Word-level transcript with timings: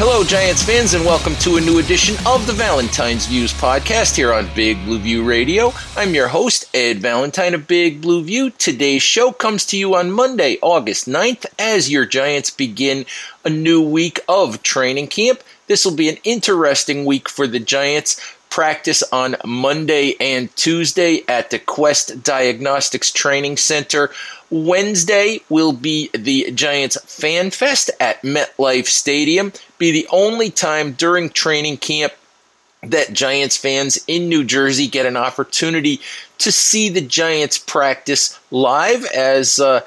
Hello, 0.00 0.22
Giants 0.22 0.62
fans, 0.62 0.94
and 0.94 1.04
welcome 1.04 1.34
to 1.40 1.56
a 1.56 1.60
new 1.60 1.80
edition 1.80 2.14
of 2.24 2.46
the 2.46 2.52
Valentine's 2.52 3.26
Views 3.26 3.52
podcast 3.52 4.14
here 4.14 4.32
on 4.32 4.48
Big 4.54 4.80
Blue 4.84 5.00
View 5.00 5.24
Radio. 5.24 5.72
I'm 5.96 6.14
your 6.14 6.28
host, 6.28 6.70
Ed 6.72 6.98
Valentine 6.98 7.52
of 7.52 7.66
Big 7.66 8.00
Blue 8.00 8.22
View. 8.22 8.50
Today's 8.50 9.02
show 9.02 9.32
comes 9.32 9.66
to 9.66 9.76
you 9.76 9.96
on 9.96 10.12
Monday, 10.12 10.56
August 10.62 11.08
9th, 11.08 11.46
as 11.58 11.90
your 11.90 12.06
Giants 12.06 12.48
begin 12.48 13.06
a 13.44 13.50
new 13.50 13.82
week 13.82 14.20
of 14.28 14.62
training 14.62 15.08
camp. 15.08 15.42
This 15.66 15.84
will 15.84 15.96
be 15.96 16.08
an 16.08 16.18
interesting 16.22 17.04
week 17.04 17.28
for 17.28 17.48
the 17.48 17.58
Giants 17.58 18.20
practice 18.50 19.02
on 19.12 19.34
Monday 19.44 20.14
and 20.20 20.54
Tuesday 20.54 21.22
at 21.26 21.50
the 21.50 21.58
Quest 21.58 22.22
Diagnostics 22.22 23.10
Training 23.10 23.56
Center. 23.56 24.10
Wednesday 24.50 25.40
will 25.48 25.72
be 25.72 26.10
the 26.14 26.50
Giants 26.52 26.98
Fan 27.04 27.50
Fest 27.50 27.90
at 28.00 28.22
MetLife 28.22 28.86
Stadium. 28.86 29.52
Be 29.78 29.90
the 29.90 30.08
only 30.10 30.50
time 30.50 30.92
during 30.92 31.30
training 31.30 31.78
camp 31.78 32.12
that 32.82 33.12
Giants 33.12 33.56
fans 33.56 34.02
in 34.06 34.28
New 34.28 34.44
Jersey 34.44 34.86
get 34.86 35.06
an 35.06 35.16
opportunity 35.16 36.00
to 36.38 36.52
see 36.52 36.88
the 36.88 37.00
Giants 37.00 37.58
practice 37.58 38.38
live 38.50 39.04
as 39.06 39.58
uh, 39.58 39.80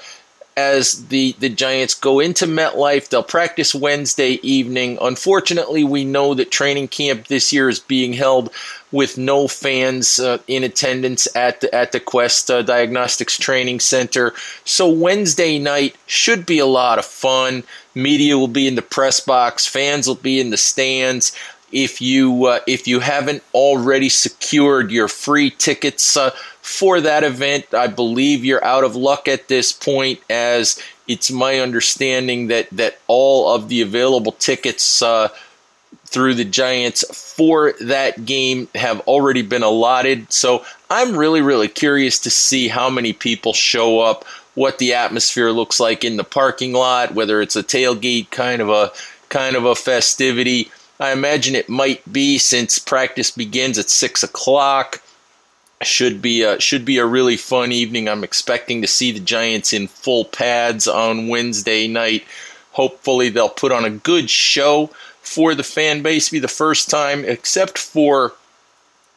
as 0.57 1.07
the, 1.07 1.33
the 1.39 1.49
Giants 1.49 1.93
go 1.93 2.19
into 2.19 2.45
MetLife. 2.45 3.07
They'll 3.07 3.23
practice 3.23 3.73
Wednesday 3.73 4.33
evening. 4.43 4.97
Unfortunately, 5.01 5.83
we 5.83 6.03
know 6.03 6.33
that 6.33 6.51
training 6.51 6.89
camp 6.89 7.27
this 7.27 7.53
year 7.53 7.69
is 7.69 7.79
being 7.79 8.13
held 8.13 8.51
with 8.91 9.17
no 9.17 9.47
fans 9.47 10.19
uh, 10.19 10.37
in 10.47 10.63
attendance 10.63 11.27
at 11.35 11.61
the, 11.61 11.73
at 11.73 11.91
the 11.91 11.99
Quest 11.99 12.51
uh, 12.51 12.61
Diagnostics 12.61 13.37
Training 13.37 13.79
Center. 13.79 14.33
So 14.65 14.89
Wednesday 14.89 15.59
night 15.59 15.95
should 16.05 16.45
be 16.45 16.59
a 16.59 16.65
lot 16.65 16.99
of 16.99 17.05
fun. 17.05 17.63
Media 17.95 18.37
will 18.37 18.47
be 18.47 18.67
in 18.67 18.75
the 18.75 18.81
press 18.81 19.19
box. 19.19 19.65
Fans 19.65 20.07
will 20.07 20.15
be 20.15 20.39
in 20.39 20.49
the 20.49 20.57
stands 20.57 21.35
if 21.71 22.01
you 22.01 22.45
uh, 22.45 22.59
if 22.67 22.87
you 22.87 22.99
haven't 22.99 23.43
already 23.53 24.09
secured 24.09 24.91
your 24.91 25.07
free 25.07 25.49
tickets 25.49 26.17
uh, 26.17 26.31
for 26.61 27.01
that 27.01 27.23
event. 27.23 27.73
I 27.73 27.87
believe 27.87 28.43
you're 28.45 28.63
out 28.63 28.83
of 28.83 28.95
luck 28.95 29.27
at 29.27 29.47
this 29.47 29.71
point, 29.71 30.19
as 30.29 30.81
it's 31.07 31.31
my 31.31 31.59
understanding 31.59 32.47
that 32.47 32.69
that 32.71 32.99
all 33.07 33.53
of 33.53 33.69
the 33.69 33.81
available 33.81 34.33
tickets 34.33 35.01
uh, 35.01 35.29
through 36.11 36.35
the 36.35 36.45
Giants 36.45 37.03
for 37.11 37.73
that 37.81 38.25
game 38.25 38.67
have 38.75 38.99
already 39.01 39.41
been 39.41 39.63
allotted. 39.63 40.31
So 40.31 40.63
I'm 40.89 41.15
really 41.15 41.41
really 41.41 41.67
curious 41.67 42.19
to 42.19 42.29
see 42.29 42.67
how 42.67 42.89
many 42.89 43.13
people 43.13 43.53
show 43.53 43.99
up. 43.99 44.25
What 44.53 44.79
the 44.79 44.93
atmosphere 44.93 45.51
looks 45.51 45.79
like 45.79 46.03
in 46.03 46.17
the 46.17 46.25
parking 46.25 46.73
lot, 46.73 47.13
whether 47.13 47.41
it's 47.41 47.55
a 47.55 47.63
tailgate 47.63 48.31
kind 48.31 48.61
of 48.61 48.69
a 48.69 48.91
kind 49.29 49.55
of 49.55 49.63
a 49.63 49.75
festivity. 49.75 50.69
I 50.99 51.13
imagine 51.13 51.55
it 51.55 51.69
might 51.69 52.11
be 52.11 52.37
since 52.37 52.77
practice 52.77 53.31
begins 53.31 53.79
at 53.79 53.89
six 53.89 54.23
o'clock 54.23 55.01
should 55.83 56.21
be 56.21 56.43
a, 56.43 56.59
should 56.59 56.85
be 56.85 56.97
a 56.97 57.05
really 57.05 57.37
fun 57.37 57.71
evening. 57.71 58.07
I'm 58.07 58.23
expecting 58.23 58.81
to 58.81 58.87
see 58.87 59.11
the 59.11 59.19
Giants 59.19 59.73
in 59.73 59.87
full 59.87 60.25
pads 60.25 60.87
on 60.87 61.27
Wednesday 61.27 61.87
night. 61.87 62.25
Hopefully, 62.71 63.29
they'll 63.29 63.49
put 63.49 63.71
on 63.71 63.85
a 63.85 63.89
good 63.89 64.29
show 64.29 64.89
for 65.21 65.55
the 65.55 65.63
fan 65.63 66.01
base. 66.01 66.29
Be 66.29 66.39
the 66.39 66.47
first 66.47 66.89
time, 66.89 67.23
except 67.25 67.77
for 67.77 68.33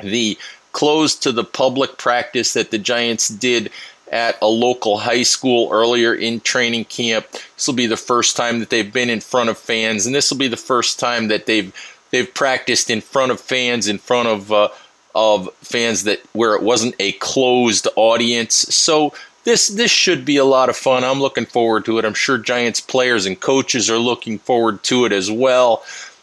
the 0.00 0.38
closed 0.72 1.22
to 1.22 1.32
the 1.32 1.44
public 1.44 1.98
practice 1.98 2.52
that 2.52 2.70
the 2.70 2.78
Giants 2.78 3.28
did 3.28 3.70
at 4.10 4.36
a 4.42 4.46
local 4.46 4.98
high 4.98 5.22
school 5.22 5.68
earlier 5.72 6.14
in 6.14 6.40
training 6.40 6.84
camp. 6.84 7.26
This 7.30 7.66
will 7.66 7.74
be 7.74 7.86
the 7.86 7.96
first 7.96 8.36
time 8.36 8.60
that 8.60 8.70
they've 8.70 8.92
been 8.92 9.10
in 9.10 9.20
front 9.20 9.50
of 9.50 9.58
fans, 9.58 10.06
and 10.06 10.14
this 10.14 10.30
will 10.30 10.38
be 10.38 10.48
the 10.48 10.56
first 10.56 11.00
time 11.00 11.28
that 11.28 11.46
they've 11.46 11.72
they've 12.10 12.32
practiced 12.32 12.90
in 12.90 13.00
front 13.00 13.32
of 13.32 13.40
fans, 13.40 13.88
in 13.88 13.98
front 13.98 14.28
of 14.28 14.52
uh, 14.52 14.68
of 15.14 15.48
fans 15.62 16.04
that 16.04 16.20
where 16.32 16.54
it 16.54 16.62
wasn't 16.62 16.94
a 16.98 17.12
closed 17.12 17.88
audience. 17.96 18.54
So 18.54 19.14
this 19.44 19.68
this 19.68 19.90
should 19.90 20.24
be 20.24 20.36
a 20.36 20.44
lot 20.44 20.68
of 20.68 20.76
fun. 20.76 21.04
I'm 21.04 21.20
looking 21.20 21.46
forward 21.46 21.84
to 21.84 21.98
it. 21.98 22.04
I'm 22.04 22.14
sure 22.14 22.38
Giants 22.38 22.80
players 22.80 23.26
and 23.26 23.38
coaches 23.38 23.90
are 23.90 23.98
looking 23.98 24.38
forward 24.38 24.82
to 24.84 25.04
it 25.04 25.12
as 25.12 25.30
well. 25.30 25.82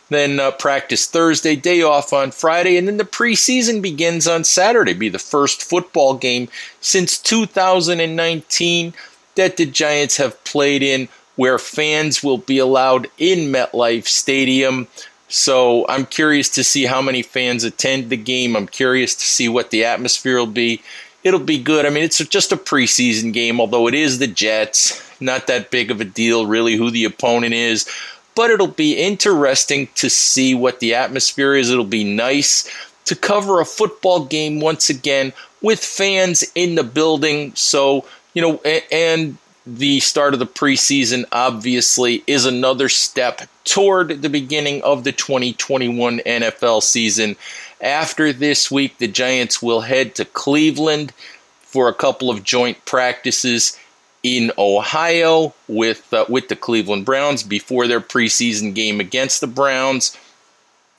Then 0.09 0.42
uh, 0.42 0.52
practice 0.52 1.08
Thursday, 1.08 1.56
day 1.56 1.82
off 1.82 2.12
on 2.12 2.32
Friday, 2.32 2.76
and 2.76 2.86
then 2.86 2.98
the 2.98 3.06
preseason 3.06 3.82
begins 3.82 4.28
on 4.28 4.44
Saturday. 4.44 4.94
Be 4.94 5.08
the 5.08 5.20
first 5.20 5.64
football 5.64 6.16
game 6.16 6.50
since 6.82 7.18
2019 7.18 8.94
that 9.36 9.56
the 9.56 9.66
Giants 9.66 10.18
have 10.18 10.44
played 10.44 10.84
in, 10.84 11.08
where 11.38 11.58
fans 11.58 12.22
will 12.22 12.40
be 12.40 12.58
allowed 12.58 13.08
in 13.18 13.53
MetLife 13.53 14.06
Stadium. 14.06 14.88
So 15.30 15.86
I'm 15.88 16.06
curious 16.06 16.50
to 16.50 16.64
see 16.66 16.84
how 16.84 17.02
many 17.02 17.22
fans 17.22 17.64
attend 17.64 18.09
the 18.09 18.18
game. 18.18 18.58
I'm 18.58 18.68
curious 18.68 19.16
to 19.16 19.24
see 19.24 19.48
what 19.48 19.72
the 19.72 19.86
atmosphere 19.86 20.38
will 20.38 20.46
be. 20.46 20.82
It'll 21.24 21.40
be 21.40 21.62
good. 21.62 21.86
I 21.86 21.90
mean, 21.90 22.04
it's 22.04 22.18
just 22.18 22.52
a 22.52 22.58
preseason 22.58 23.32
game, 23.34 23.59
although 23.59 23.88
it 23.88 23.94
is 23.94 24.20
the 24.20 24.28
Jets. 24.28 25.02
Not 25.22 25.48
that 25.48 25.70
big 25.70 25.92
of 25.92 26.02
a 26.02 26.06
deal, 26.06 26.46
really, 26.46 26.76
who 26.76 26.90
the 26.90 27.06
opponent 27.06 27.54
is. 27.54 27.88
But 28.34 28.50
it'll 28.50 28.68
be 28.68 28.94
interesting 28.94 29.90
to 29.96 30.09
see 30.09 30.56
what 30.56 30.80
the 30.80 30.96
atmosphere 30.96 31.54
is. 31.54 31.70
It'll 31.70 31.84
be 31.84 32.04
nice 32.04 32.70
to 33.06 33.16
cover 33.16 33.59
a 33.59 33.66
football 33.66 34.26
game 34.26 34.59
once 34.59 34.90
again 34.90 35.34
with 35.62 35.84
fans 35.84 36.44
in 36.56 36.76
the 36.76 36.84
building. 36.84 37.53
So, 37.56 38.06
you 38.34 38.42
know, 38.42 38.58
and 38.92 39.38
the 39.66 40.00
start 40.00 40.34
of 40.34 40.40
the 40.40 40.48
preseason 40.48 41.26
obviously 41.32 42.24
is 42.26 42.46
another 42.46 42.90
step 42.90 43.42
toward 43.64 44.22
the 44.22 44.30
beginning 44.30 44.82
of 44.82 45.03
the 45.03 45.12
2021 45.12 46.20
NFL 46.20 46.82
season. 46.82 47.36
After 47.81 48.31
this 48.31 48.69
week, 48.69 48.97
the 48.97 49.08
Giants 49.08 49.62
will 49.62 49.81
head 49.81 50.16
to 50.16 50.25
Cleveland 50.25 51.14
for 51.62 51.88
a 51.88 51.94
couple 51.94 52.30
of 52.30 52.44
joint 52.44 52.84
practices 52.86 53.78
in 54.24 54.52
Ohio 54.58 55.53
with 55.68 56.14
uh, 56.14 56.25
with 56.30 56.47
the 56.47 56.56
Cleveland 56.56 57.06
Browns 57.06 57.41
before 57.44 57.88
their 57.88 58.02
preseason 58.02 58.75
game 58.75 59.00
against 59.00 59.41
the 59.41 59.47
Browns. 59.47 60.16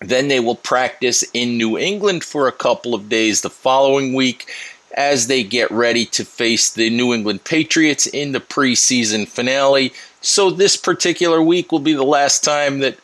Then 0.00 0.26
they 0.26 0.40
will 0.40 0.56
practice 0.56 1.22
in 1.32 1.56
New 1.56 1.78
England 1.78 2.24
for 2.24 2.48
a 2.48 2.52
couple 2.52 2.94
of 2.94 3.08
days 3.08 3.42
the 3.42 3.50
following 3.50 4.14
week 4.14 4.50
as 4.94 5.26
they 5.26 5.42
get 5.42 5.70
ready 5.70 6.04
to 6.06 6.24
face 6.24 6.70
the 6.70 6.90
New 6.90 7.14
England 7.14 7.44
Patriots 7.44 8.06
in 8.06 8.32
the 8.32 8.40
preseason 8.40 9.26
finale. 9.26 9.92
So, 10.20 10.50
this 10.50 10.76
particular 10.76 11.42
week 11.42 11.72
will 11.72 11.80
be 11.80 11.94
the 11.94 12.02
last 12.02 12.44
time 12.44 12.80
that, 12.80 12.98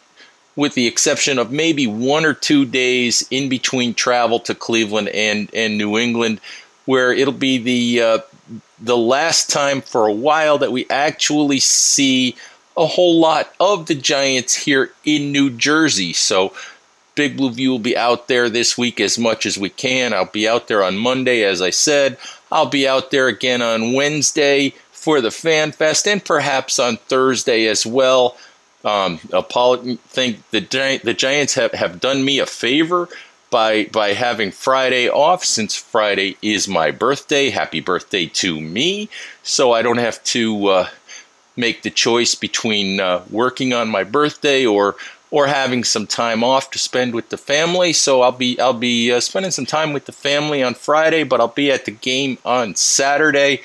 with 0.59 0.75
the 0.75 0.89
exception 0.89 1.39
of 1.39 1.53
maybe 1.53 1.87
one 1.87 2.25
or 2.25 2.35
two 2.35 2.65
days 2.65 3.25
in 3.31 3.49
between 3.49 3.95
travel 3.95 4.41
to 4.41 4.57
Cleveland 4.57 5.09
and, 5.11 5.49
and 5.55 5.79
New 5.79 5.97
England, 5.97 6.41
where 6.85 7.13
it'll 7.13 7.33
be 7.33 7.59
the, 7.59 8.03
uh, 8.03 8.19
the 8.81 8.97
last 8.97 9.51
time 9.51 9.81
for 9.81 10.09
a 10.09 10.13
while 10.13 10.59
that 10.59 10.73
we 10.73 10.85
actually 10.91 11.61
see 11.61 12.35
a 12.77 12.85
whole 12.85 13.21
lot 13.21 13.55
of 13.61 13.87
the 13.87 13.95
Giants 13.95 14.53
here 14.53 14.91
in 15.05 15.31
New 15.31 15.49
Jersey. 15.49 16.13
So, 16.13 16.53
Big 17.15 17.37
Blue 17.37 17.53
View 17.53 17.71
will 17.71 17.79
be 17.79 17.97
out 17.97 18.27
there 18.27 18.51
this 18.51 18.77
week 18.77 18.99
as 18.99 19.17
much 19.17 19.47
as 19.47 19.57
we 19.57 19.71
can. 19.71 20.13
I'll 20.13 20.25
be 20.25 20.49
out 20.49 20.67
there 20.67 20.83
on 20.83 20.99
Monday, 20.99 21.45
as 21.45 21.63
I 21.63 21.71
said. 21.71 22.19
I'll 22.51 22.67
be 22.67 22.89
out 22.89 23.13
there 23.13 23.29
again 23.29 23.63
on 23.63 23.93
Wednesday 23.93 24.75
for 24.91 25.21
the 25.21 25.31
Fan 25.31 25.71
Fest 25.71 26.09
and 26.09 26.25
perhaps 26.25 26.81
on 26.81 26.97
Thursday 26.97 27.67
as 27.67 27.87
well. 27.87 28.37
Um, 28.85 29.19
think 29.19 30.51
the 30.51 31.01
the 31.03 31.15
Giants 31.15 31.55
have, 31.55 31.73
have 31.73 32.01
done 32.01 32.25
me 32.25 32.39
a 32.39 32.47
favor 32.47 33.09
by 33.51 33.85
by 33.87 34.13
having 34.13 34.51
Friday 34.51 35.09
off 35.09 35.45
since 35.45 35.75
Friday 35.75 36.37
is 36.43 36.69
my 36.69 36.91
birthday. 36.91 37.51
Happy 37.51 37.81
birthday 37.81 38.27
to 38.27 38.61
me! 38.61 39.09
So 39.43 39.73
I 39.73 39.83
don't 39.83 39.99
have 39.99 40.23
to 40.25 40.67
uh, 40.67 40.89
make 41.57 41.83
the 41.83 41.91
choice 41.91 42.35
between 42.35 43.01
uh, 43.01 43.25
working 43.31 43.73
on 43.73 43.89
my 43.89 44.05
birthday 44.05 44.65
or 44.65 44.97
or 45.31 45.47
having 45.47 45.85
some 45.85 46.07
time 46.07 46.43
off 46.43 46.71
to 46.71 46.79
spend 46.79 47.15
with 47.15 47.29
the 47.29 47.37
family. 47.37 47.93
So 47.93 48.23
I'll 48.23 48.33
be 48.33 48.59
I'll 48.61 48.73
be 48.73 49.13
uh, 49.13 49.21
spending 49.21 49.51
some 49.51 49.67
time 49.67 49.93
with 49.93 50.07
the 50.07 50.13
family 50.13 50.63
on 50.63 50.75
Friday, 50.75 51.25
but 51.25 51.41
I'll 51.41 51.49
be 51.49 51.71
at 51.71 51.85
the 51.85 51.91
game 51.91 52.39
on 52.45 52.75
Saturday. 52.77 53.63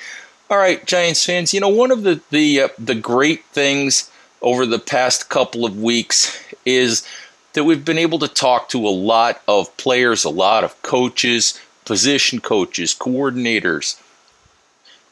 All 0.50 0.58
right, 0.58 0.86
Giants 0.86 1.26
fans. 1.26 1.54
You 1.54 1.60
know 1.60 1.70
one 1.70 1.92
of 1.92 2.04
the 2.04 2.22
the 2.32 2.62
uh, 2.62 2.70
the 2.80 2.96
great 2.96 3.46
things 3.46 4.10
over 4.44 4.66
the 4.66 4.80
past 4.80 5.30
couple 5.30 5.66
of 5.66 5.82
weeks 5.82 6.38
is 6.66 7.08
that 7.54 7.64
we've 7.64 7.86
been 7.86 7.98
able 7.98 8.20
to 8.20 8.28
talk 8.28 8.70
to 8.70 8.88
a 8.88 8.90
lot 8.90 9.42
of 9.48 9.76
players, 9.78 10.24
a 10.24 10.30
lot 10.30 10.64
of 10.64 10.80
coaches, 10.82 11.60
position 11.86 12.40
coaches, 12.40 12.94
coordinators. 12.94 14.00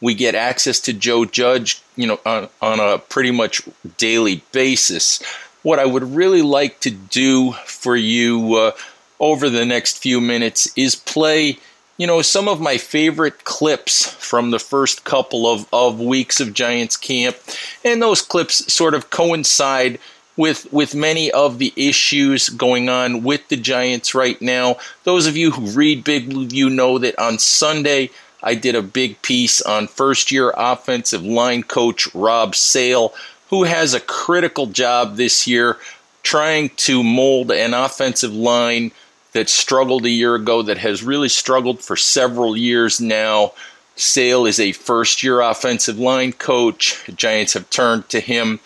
We 0.02 0.16
get 0.16 0.36
access 0.36 0.80
to 0.82 0.94
Joe 0.94 1.26
Judge, 1.26 1.82
you 1.96 2.08
know, 2.08 2.20
on, 2.26 2.50
on 2.62 2.80
a 2.80 2.98
pretty 2.98 3.32
much 3.32 3.62
daily 3.98 4.44
basis. 4.52 5.22
What 5.64 5.80
I 5.80 5.86
would 5.86 6.04
really 6.04 6.42
like 6.42 6.80
to 6.82 6.90
do 6.90 7.54
for 7.66 7.96
you 7.96 8.56
uh, 8.56 8.72
over 9.20 9.50
the 9.50 9.66
next 9.66 10.00
few 10.00 10.20
minutes 10.20 10.72
is 10.76 10.96
play, 10.96 11.60
you 11.98 12.08
know, 12.08 12.22
some 12.22 12.48
of 12.48 12.60
my 12.60 12.78
favorite 12.78 13.44
clips 13.44 14.12
from 14.12 14.52
the 14.52 14.60
first 14.60 15.04
couple 15.04 15.48
of, 15.48 15.68
of 15.72 16.00
weeks 16.00 16.40
of 16.40 16.54
Giants 16.54 16.98
camp. 16.98 17.38
And 17.86 18.02
those 18.02 18.22
clips 18.22 18.72
sort 18.72 18.94
of 18.94 19.10
coincide 19.10 20.00
with 20.38 20.72
with 20.72 20.96
many 20.96 21.30
of 21.32 21.60
the 21.60 21.74
issues 21.76 22.50
going 22.50 22.90
on 22.90 23.22
with 23.22 23.48
the 23.50 23.58
Giants 23.58 24.16
right 24.16 24.42
now. 24.42 24.78
Those 25.04 25.28
of 25.28 25.38
you 25.38 25.52
who 25.52 25.72
read 25.72 26.04
Big 26.04 26.30
Blue 26.30 26.48
View 26.48 26.70
know 26.70 26.98
that 26.98 27.20
on 27.20 27.38
Sunday 27.38 28.10
I 28.42 28.56
did 28.56 28.76
a 28.76 28.82
big 28.82 29.22
piece 29.22 29.62
on 29.62 29.88
first 29.88 30.32
year 30.32 30.54
offensive 30.56 31.24
line 31.24 31.64
coach 31.64 32.14
Rob 32.16 32.56
Sale, 32.56 33.14
who 33.50 33.64
has 33.64 33.94
a 33.94 34.00
critical 34.00 34.68
job 34.68 35.16
this 35.16 35.46
year 35.46 35.78
trying 36.24 36.70
to 36.70 37.04
mold 37.04 37.52
an 37.52 37.74
offensive 37.74 38.34
line 38.34 38.92
that 39.34 39.50
struggled 39.50 40.06
a 40.06 40.10
year 40.10 40.36
ago, 40.36 40.62
that 40.62 40.78
has 40.78 41.04
really 41.04 41.30
struggled 41.30 41.82
for 41.82 41.96
several 41.96 42.56
years 42.56 43.00
now. 43.00 43.54
Sale 43.96 44.46
is 44.46 44.60
a 44.60 44.72
first 44.72 45.24
year 45.24 45.42
offensive 45.42 46.00
line 46.00 46.34
coach. 46.34 47.04
Giants 47.16 47.54
have 47.54 47.70
turned 47.70 48.10
to 48.10 48.20
him 48.20 48.60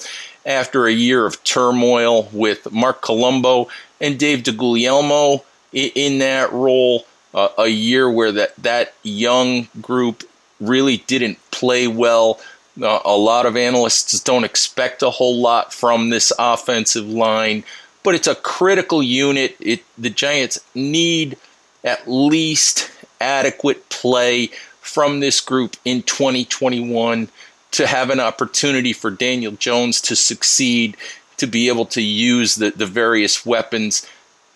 after 0.45 0.85
a 0.85 0.91
year 0.91 1.25
of 1.25 1.44
turmoil 1.44 2.29
with 2.31 2.71
Marc 2.71 3.01
Colombo 3.01 3.67
and 4.00 4.19
Dave 4.19 4.44
DeGuglielmo 4.44 5.44
in 5.73 6.19
that 6.19 6.51
role. 6.51 7.06
Uh, 7.33 7.50
a 7.57 7.68
year 7.68 8.09
where 8.09 8.31
that, 8.31 8.56
that 8.56 8.94
young 9.03 9.68
group 9.81 10.23
really 10.61 10.97
didn't 10.97 11.38
play 11.51 11.85
well. 11.85 12.39
Uh, 12.81 13.00
a 13.03 13.18
lot 13.18 13.45
of 13.45 13.57
analysts 13.57 14.19
don't 14.21 14.45
expect 14.45 15.01
a 15.01 15.09
whole 15.09 15.38
lot 15.38 15.73
from 15.73 16.09
this 16.09 16.31
offensive 16.39 17.07
line, 17.09 17.63
but 18.06 18.16
it's 18.16 18.28
a 18.28 18.36
critical 18.36 19.04
unit. 19.04 19.57
It, 19.60 19.84
the 19.98 20.10
Giants 20.10 20.60
need 20.74 21.38
at 21.84 22.07
least 22.07 22.92
adequate 23.19 23.90
play 23.90 24.48
from 24.80 25.19
this 25.19 25.42
group 25.42 25.75
in 25.84 26.04
2021 26.04 27.28
to 27.72 27.88
have 27.88 28.10
an 28.12 28.19
opportunity 28.19 28.94
for 28.94 29.10
Daniel 29.12 29.52
Jones 29.52 30.00
to 30.02 30.16
succeed, 30.16 30.96
to 31.38 31.48
be 31.48 31.68
able 31.68 31.88
to 31.88 32.02
use 32.02 32.56
the, 32.56 32.69
the 32.69 32.86
various 32.86 33.46
weapons 33.46 34.07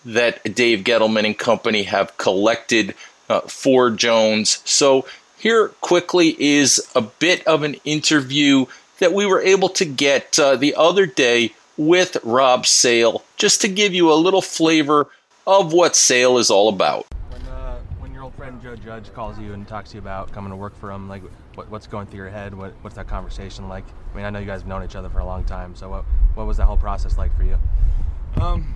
that 0.04 0.54
Dave 0.54 0.84
Gettleman 0.84 1.26
and 1.26 1.36
company 1.36 1.82
have 1.82 2.16
collected 2.16 2.94
uh, 3.28 3.40
for 3.40 3.90
Jones. 3.90 4.62
So, 4.64 5.06
here 5.36 5.68
quickly 5.80 6.36
is 6.38 6.86
a 6.94 7.00
bit 7.00 7.46
of 7.46 7.62
an 7.62 7.74
interview 7.84 8.66
that 8.98 9.12
we 9.12 9.26
were 9.26 9.40
able 9.40 9.70
to 9.70 9.84
get 9.84 10.38
uh, 10.38 10.56
the 10.56 10.74
other 10.74 11.06
day 11.06 11.54
with 11.80 12.18
Rob 12.24 12.66
Sale, 12.66 13.24
just 13.38 13.62
to 13.62 13.68
give 13.68 13.94
you 13.94 14.12
a 14.12 14.14
little 14.14 14.42
flavor 14.42 15.08
of 15.46 15.72
what 15.72 15.96
Sale 15.96 16.36
is 16.36 16.50
all 16.50 16.68
about. 16.68 17.06
When, 17.30 17.40
uh, 17.46 17.78
when 18.00 18.12
your 18.12 18.24
old 18.24 18.34
friend 18.34 18.60
Joe 18.60 18.76
Judge 18.76 19.10
calls 19.14 19.38
you 19.38 19.54
and 19.54 19.66
talks 19.66 19.90
to 19.90 19.94
you 19.96 20.00
about 20.02 20.30
coming 20.30 20.50
to 20.50 20.56
work 20.56 20.76
for 20.76 20.92
him, 20.92 21.08
like 21.08 21.22
what, 21.54 21.70
what's 21.70 21.86
going 21.86 22.06
through 22.06 22.18
your 22.18 22.28
head? 22.28 22.54
What, 22.54 22.74
what's 22.82 22.96
that 22.96 23.08
conversation 23.08 23.66
like? 23.70 23.84
I 24.12 24.16
mean, 24.16 24.26
I 24.26 24.30
know 24.30 24.40
you 24.40 24.46
guys 24.46 24.60
have 24.60 24.68
known 24.68 24.84
each 24.84 24.94
other 24.94 25.08
for 25.08 25.20
a 25.20 25.24
long 25.24 25.42
time, 25.44 25.74
so 25.74 25.88
what, 25.88 26.04
what 26.34 26.46
was 26.46 26.58
that 26.58 26.66
whole 26.66 26.76
process 26.76 27.16
like 27.16 27.34
for 27.34 27.44
you? 27.44 27.58
Um, 28.38 28.74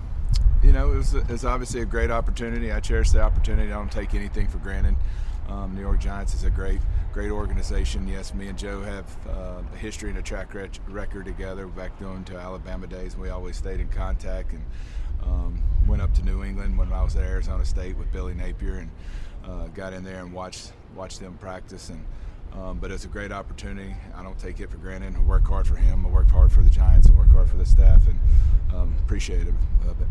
you 0.63 0.71
know, 0.71 0.91
it 0.91 0.95
was, 0.95 1.13
it 1.13 1.29
was 1.29 1.45
obviously 1.45 1.81
a 1.81 1.85
great 1.85 2.09
opportunity. 2.09 2.71
I 2.71 2.79
cherish 2.79 3.11
the 3.11 3.21
opportunity. 3.21 3.71
I 3.71 3.75
don't 3.75 3.91
take 3.91 4.15
anything 4.15 4.47
for 4.47 4.57
granted. 4.57 4.95
Um, 5.47 5.75
New 5.75 5.81
York 5.81 5.99
Giants 5.99 6.33
is 6.33 6.43
a 6.43 6.49
great, 6.49 6.79
great 7.13 7.31
organization. 7.31 8.07
Yes, 8.07 8.33
me 8.33 8.47
and 8.47 8.57
Joe 8.57 8.81
have 8.81 9.05
uh, 9.29 9.61
a 9.73 9.77
history 9.77 10.09
and 10.09 10.17
a 10.17 10.21
track 10.21 10.53
record 10.87 11.25
together 11.25 11.67
back 11.67 11.99
going 11.99 12.23
to 12.25 12.37
Alabama 12.37 12.87
days. 12.87 13.15
We 13.15 13.29
always 13.29 13.55
stayed 13.55 13.79
in 13.79 13.87
contact 13.89 14.53
and 14.53 14.63
um, 15.23 15.61
went 15.87 16.01
up 16.01 16.13
to 16.15 16.23
New 16.23 16.43
England 16.43 16.77
when 16.77 16.91
I 16.91 17.03
was 17.03 17.15
at 17.15 17.23
Arizona 17.23 17.65
State 17.65 17.97
with 17.97 18.11
Billy 18.11 18.33
Napier 18.33 18.77
and 18.77 18.91
uh, 19.45 19.67
got 19.67 19.93
in 19.93 20.03
there 20.03 20.21
and 20.21 20.33
watched 20.33 20.71
watched 20.95 21.19
them 21.19 21.37
practice 21.39 21.89
and 21.89 22.03
um, 22.53 22.79
but 22.79 22.89
it's 22.91 23.05
a 23.05 23.09
great 23.09 23.31
opportunity. 23.31 23.95
I 24.15 24.23
don't 24.23 24.39
take 24.39 24.59
it 24.59 24.71
for 24.71 24.77
granted. 24.77 25.15
I 25.15 25.19
work 25.19 25.45
hard 25.45 25.67
for 25.67 25.75
him. 25.75 26.05
I 26.05 26.09
work 26.09 26.29
hard 26.29 26.51
for 26.51 26.61
the 26.61 26.69
Giants. 26.69 27.09
I 27.09 27.13
work 27.13 27.29
hard 27.31 27.49
for 27.49 27.57
the 27.57 27.65
staff, 27.65 28.07
and 28.07 28.19
um, 28.73 28.95
appreciative 29.03 29.55
of 29.89 29.99
it. 29.99 30.07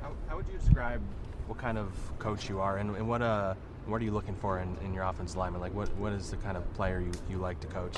How, 0.00 0.12
how, 0.28 0.36
would 0.36 0.46
you 0.46 0.58
describe 0.58 1.02
what 1.46 1.58
kind 1.58 1.78
of 1.78 1.88
coach 2.18 2.48
you 2.48 2.60
are, 2.60 2.78
and, 2.78 2.94
and 2.96 3.08
what 3.08 3.22
uh, 3.22 3.54
what 3.86 4.00
are 4.00 4.04
you 4.04 4.10
looking 4.10 4.34
for 4.34 4.58
in, 4.60 4.76
in 4.84 4.92
your 4.92 5.04
offensive 5.04 5.36
lineman? 5.36 5.60
Like, 5.60 5.74
what, 5.74 5.94
what 5.96 6.12
is 6.12 6.30
the 6.30 6.36
kind 6.38 6.56
of 6.56 6.74
player 6.74 7.00
you, 7.00 7.12
you 7.30 7.38
like 7.38 7.60
to 7.60 7.66
coach? 7.68 7.96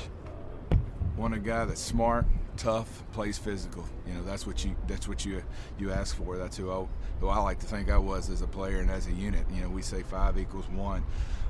Want 1.17 1.35
a 1.35 1.39
guy 1.39 1.65
that's 1.65 1.81
smart, 1.81 2.27
tough, 2.57 3.03
plays 3.13 3.39
physical. 3.39 3.85
You 4.07 4.15
know, 4.15 4.23
that's 4.23 4.47
what 4.47 4.65
you 4.65 4.77
that's 4.87 5.09
what 5.09 5.25
you 5.25 5.43
you 5.79 5.91
ask 5.91 6.17
for. 6.17 6.37
That's 6.37 6.57
who 6.57 6.71
I, 6.71 6.87
who 7.21 7.29
I 7.29 7.39
like 7.39 7.59
to 7.61 7.67
think 7.67 7.91
I 7.91 7.99
was 7.99 8.31
as 8.31 8.43
a 8.43 8.47
player 8.47 8.79
and 8.79 8.91
as 8.91 9.07
a 9.07 9.13
unit. 9.13 9.45
You 9.53 9.63
know, 9.63 9.69
we 9.69 9.83
say 9.83 10.03
five 10.03 10.39
equals 10.39 10.69
one 10.69 11.05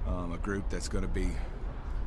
um, 0.07 0.33
a 0.33 0.39
group 0.39 0.69
that's 0.71 0.89
going 0.89 1.03
to 1.03 1.09
be 1.09 1.29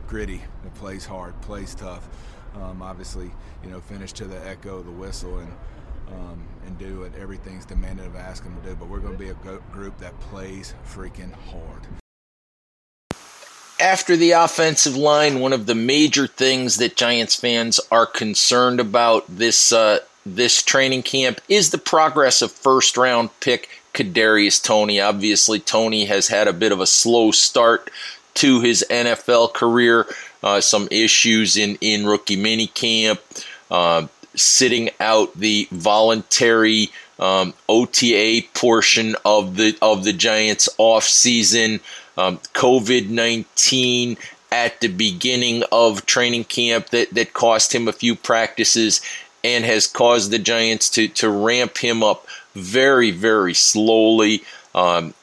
gritty, 0.08 0.42
that 0.64 0.74
plays 0.76 1.06
hard, 1.06 1.40
plays 1.42 1.76
tough. 1.76 2.08
Um, 2.56 2.82
obviously, 2.82 3.32
you 3.64 3.70
know, 3.70 3.80
finish 3.80 4.12
to 4.14 4.26
the 4.26 4.46
echo 4.46 4.80
of 4.80 4.86
the 4.86 4.92
whistle 4.92 5.40
and 5.40 5.54
um, 6.14 6.44
and 6.66 6.78
do 6.78 7.02
what 7.02 7.16
everything's 7.16 7.66
demanded 7.66 8.06
of 8.06 8.16
us 8.16 8.40
them 8.40 8.60
to 8.62 8.70
do. 8.70 8.76
But 8.76 8.90
we're 8.90 9.00
going 9.00 9.14
to 9.14 9.20
be 9.20 9.30
a 9.30 9.34
go- 9.36 9.64
group 9.72 9.98
that 10.00 10.20
plays 10.20 10.74
freaking 10.86 11.34
hard. 11.34 11.88
After 13.80 14.16
the 14.16 14.32
offensive 14.32 14.96
line, 14.96 15.40
one 15.40 15.54
of 15.54 15.66
the 15.66 15.76
major 15.76 16.28
things 16.28 16.78
that 16.78 16.96
Giants 16.96 17.36
fans 17.36 17.80
are 17.92 18.06
concerned 18.06 18.80
about 18.80 19.26
this 19.28 19.72
uh, 19.72 20.00
this 20.26 20.62
training 20.62 21.02
camp 21.04 21.42
is 21.50 21.72
the 21.72 21.80
progress 21.80 22.44
of 22.44 22.52
first 22.52 22.96
round 22.96 23.32
pick 23.40 23.70
Kadarius 23.94 24.64
Toney. 24.64 25.00
Obviously, 25.00 25.60
Toney 25.60 26.06
has 26.06 26.28
had 26.28 26.48
a 26.48 26.54
bit 26.54 26.72
of 26.72 26.80
a 26.80 26.86
slow 26.86 27.32
start 27.32 27.90
to 28.36 28.62
his 28.62 28.86
NFL 28.90 29.54
career. 29.54 30.06
Uh, 30.44 30.62
some 30.62 30.88
issues 30.90 31.58
in 31.58 31.78
in 31.82 32.06
rookie 32.06 32.38
minicamp, 32.38 33.20
uh, 33.70 34.08
sitting 34.36 34.90
out 35.00 35.34
the 35.36 35.68
voluntary 35.72 36.90
um, 37.20 37.54
OTA 37.70 38.42
portion 38.54 39.16
of 39.26 39.58
the 39.58 39.78
of 39.82 40.04
the 40.04 40.14
Giants 40.14 40.70
off 40.78 41.04
season. 41.04 41.80
Um, 42.18 42.40
COVID 42.54 43.10
nineteen 43.10 44.18
at 44.52 44.82
the 44.82 44.90
beginning 44.90 45.64
of 45.72 46.06
training 46.06 46.44
camp 46.46 46.90
that 46.90 47.14
that 47.14 47.34
cost 47.34 47.74
him 47.74 47.88
a 47.88 47.94
few 47.94 48.16
practices 48.16 49.02
and 49.44 49.66
has 49.66 49.88
caused 49.88 50.32
the 50.32 50.40
Giants 50.40 50.90
to 50.92 51.08
to 51.08 51.30
ramp 51.30 51.78
him 51.78 52.04
up 52.04 52.26
very, 52.54 53.12
very 53.12 53.54
slowly. 53.54 54.44
Um, 54.76 55.14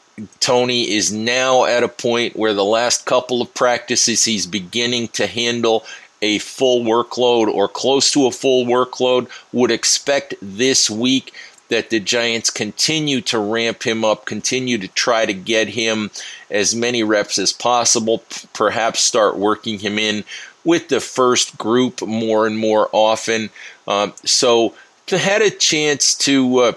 Toney 0.40 0.90
is 0.90 1.12
now 1.12 1.64
at 1.64 1.84
a 1.84 1.88
point 1.88 2.36
where 2.36 2.54
the 2.54 2.64
last 2.64 3.06
couple 3.06 3.40
of 3.40 3.54
practices 3.54 4.24
he's 4.24 4.46
beginning 4.46 5.08
to 5.08 5.26
handle 5.26 5.84
a 6.22 6.38
full 6.38 6.84
workload 6.84 7.48
or 7.48 7.68
close 7.68 8.10
to 8.12 8.26
a 8.26 8.32
full 8.32 8.64
workload. 8.64 9.28
Would 9.52 9.70
expect 9.70 10.34
this 10.40 10.90
week 10.90 11.32
that 11.68 11.90
the 11.90 12.00
Giants 12.00 12.50
continue 12.50 13.20
to 13.22 13.38
ramp 13.38 13.82
him 13.82 14.04
up, 14.04 14.24
continue 14.24 14.78
to 14.78 14.88
try 14.88 15.26
to 15.26 15.34
get 15.34 15.68
him 15.68 16.10
as 16.50 16.74
many 16.74 17.02
reps 17.02 17.38
as 17.38 17.52
possible, 17.52 18.22
perhaps 18.54 19.00
start 19.00 19.36
working 19.36 19.78
him 19.78 19.98
in 19.98 20.24
with 20.64 20.88
the 20.88 21.00
first 21.00 21.58
group 21.58 22.02
more 22.02 22.46
and 22.46 22.58
more 22.58 22.88
often. 22.92 23.50
Uh, 23.86 24.10
so, 24.24 24.74
to 25.06 25.18
had 25.18 25.42
a 25.42 25.50
chance 25.50 26.14
to. 26.14 26.58
Uh, 26.58 26.72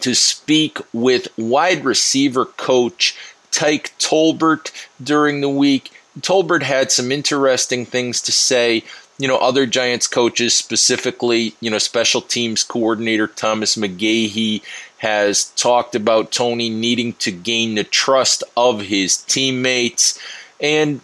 to 0.00 0.14
speak 0.14 0.78
with 0.92 1.28
wide 1.36 1.84
receiver 1.84 2.44
coach 2.44 3.16
Tyke 3.50 3.92
Tolbert 3.98 4.70
during 5.02 5.40
the 5.40 5.48
week. 5.48 5.90
Tolbert 6.20 6.62
had 6.62 6.90
some 6.90 7.12
interesting 7.12 7.86
things 7.86 8.20
to 8.22 8.32
say 8.32 8.84
you 9.20 9.28
know, 9.28 9.36
other 9.36 9.66
Giants 9.66 10.06
coaches, 10.06 10.54
specifically, 10.54 11.54
you 11.60 11.70
know, 11.70 11.76
special 11.76 12.22
teams 12.22 12.64
coordinator 12.64 13.26
Thomas 13.26 13.76
McGaughey 13.76 14.62
has 14.96 15.50
talked 15.56 15.94
about 15.94 16.32
Toney 16.32 16.70
needing 16.70 17.12
to 17.14 17.30
gain 17.30 17.74
the 17.74 17.84
trust 17.84 18.42
of 18.56 18.80
his 18.80 19.18
teammates. 19.18 20.18
And 20.58 21.02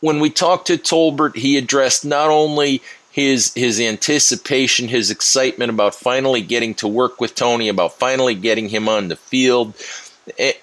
when 0.00 0.20
we 0.20 0.30
talked 0.30 0.68
to 0.68 0.78
Tolbert, 0.78 1.34
he 1.34 1.58
addressed 1.58 2.04
not 2.04 2.30
only 2.30 2.82
his 3.10 3.52
his 3.54 3.80
anticipation, 3.80 4.86
his 4.86 5.10
excitement 5.10 5.70
about 5.70 5.94
finally 5.96 6.40
getting 6.40 6.74
to 6.74 6.88
work 6.88 7.20
with 7.20 7.34
Toney, 7.34 7.68
about 7.68 7.98
finally 7.98 8.36
getting 8.36 8.68
him 8.68 8.88
on 8.88 9.08
the 9.08 9.16
field, 9.16 9.74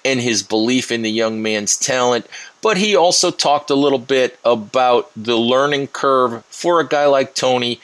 and 0.04 0.20
his 0.20 0.42
belief 0.42 0.90
in 0.90 1.02
the 1.02 1.10
young 1.10 1.42
man's 1.42 1.76
talent. 1.76 2.26
But 2.62 2.76
he 2.76 2.94
also 2.96 3.30
talked 3.30 3.70
a 3.70 3.74
little 3.74 3.98
bit 3.98 4.38
about 4.44 5.10
the 5.16 5.36
learning 5.36 5.88
curve 5.88 6.44
for 6.46 6.80
a 6.80 6.86
guy 6.86 7.06
like 7.06 7.34
Toney 7.34 7.80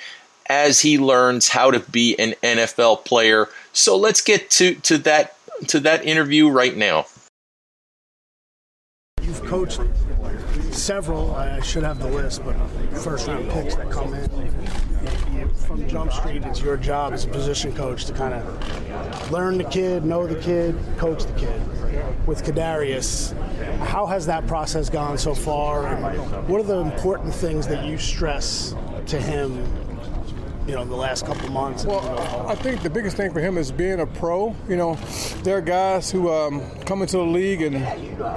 as 0.48 0.80
he 0.80 0.98
learns 0.98 1.48
how 1.48 1.70
to 1.70 1.80
be 1.80 2.18
an 2.18 2.34
NFL 2.42 3.04
player. 3.04 3.48
So 3.72 3.96
let's 3.96 4.20
get 4.20 4.50
to, 4.50 4.74
to 4.76 4.98
that 4.98 5.34
to 5.68 5.80
that 5.80 6.04
interview 6.04 6.48
right 6.48 6.76
now. 6.76 7.06
You've 9.22 9.44
coached 9.44 9.80
several, 10.70 11.34
I 11.34 11.60
should 11.60 11.82
have 11.82 11.98
the 11.98 12.08
list, 12.08 12.44
but 12.44 12.54
first 12.98 13.26
round 13.26 13.50
picks 13.50 13.74
that 13.74 13.90
come 13.90 14.14
in. 14.14 14.28
From 15.54 15.86
Jump 15.88 16.12
Street, 16.12 16.44
it's 16.44 16.62
your 16.62 16.76
job 16.76 17.12
as 17.12 17.24
a 17.24 17.28
position 17.28 17.74
coach 17.74 18.04
to 18.06 18.12
kind 18.12 18.34
of 18.34 19.30
learn 19.30 19.58
the 19.58 19.64
kid, 19.64 20.04
know 20.04 20.26
the 20.26 20.40
kid, 20.40 20.78
coach 20.96 21.24
the 21.24 21.32
kid. 21.34 21.60
With 22.26 22.44
Kadarius, 22.44 23.36
how 23.80 24.06
has 24.06 24.26
that 24.26 24.46
process 24.46 24.88
gone 24.90 25.18
so 25.18 25.34
far? 25.34 25.86
And 25.86 26.48
what 26.48 26.60
are 26.60 26.64
the 26.64 26.78
important 26.78 27.34
things 27.34 27.66
that 27.68 27.84
you 27.84 27.98
stress 27.98 28.74
to 29.06 29.20
him 29.20 29.64
you 30.68 30.74
know 30.74 30.84
the 30.84 30.94
last 30.94 31.24
couple 31.24 31.48
months? 31.48 31.86
Well, 31.86 32.46
I 32.46 32.54
think 32.54 32.82
the 32.82 32.90
biggest 32.90 33.16
thing 33.16 33.32
for 33.32 33.40
him 33.40 33.56
is 33.56 33.72
being 33.72 34.00
a 34.00 34.06
pro. 34.06 34.54
You 34.68 34.76
know, 34.76 34.94
there 35.42 35.56
are 35.56 35.62
guys 35.62 36.10
who 36.10 36.30
um, 36.30 36.62
come 36.80 37.00
into 37.00 37.16
the 37.16 37.22
league 37.22 37.62
and 37.62 37.76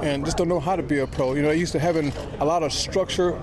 and 0.01 0.23
just 0.23 0.37
don't 0.37 0.47
know 0.47 0.61
how 0.61 0.77
to 0.77 0.83
be 0.83 0.99
a 0.99 1.07
pro. 1.07 1.33
You 1.33 1.41
know, 1.41 1.49
they 1.49 1.57
used 1.57 1.73
to 1.73 1.79
having 1.79 2.13
a 2.39 2.45
lot 2.45 2.63
of 2.63 2.71
structure. 2.71 3.37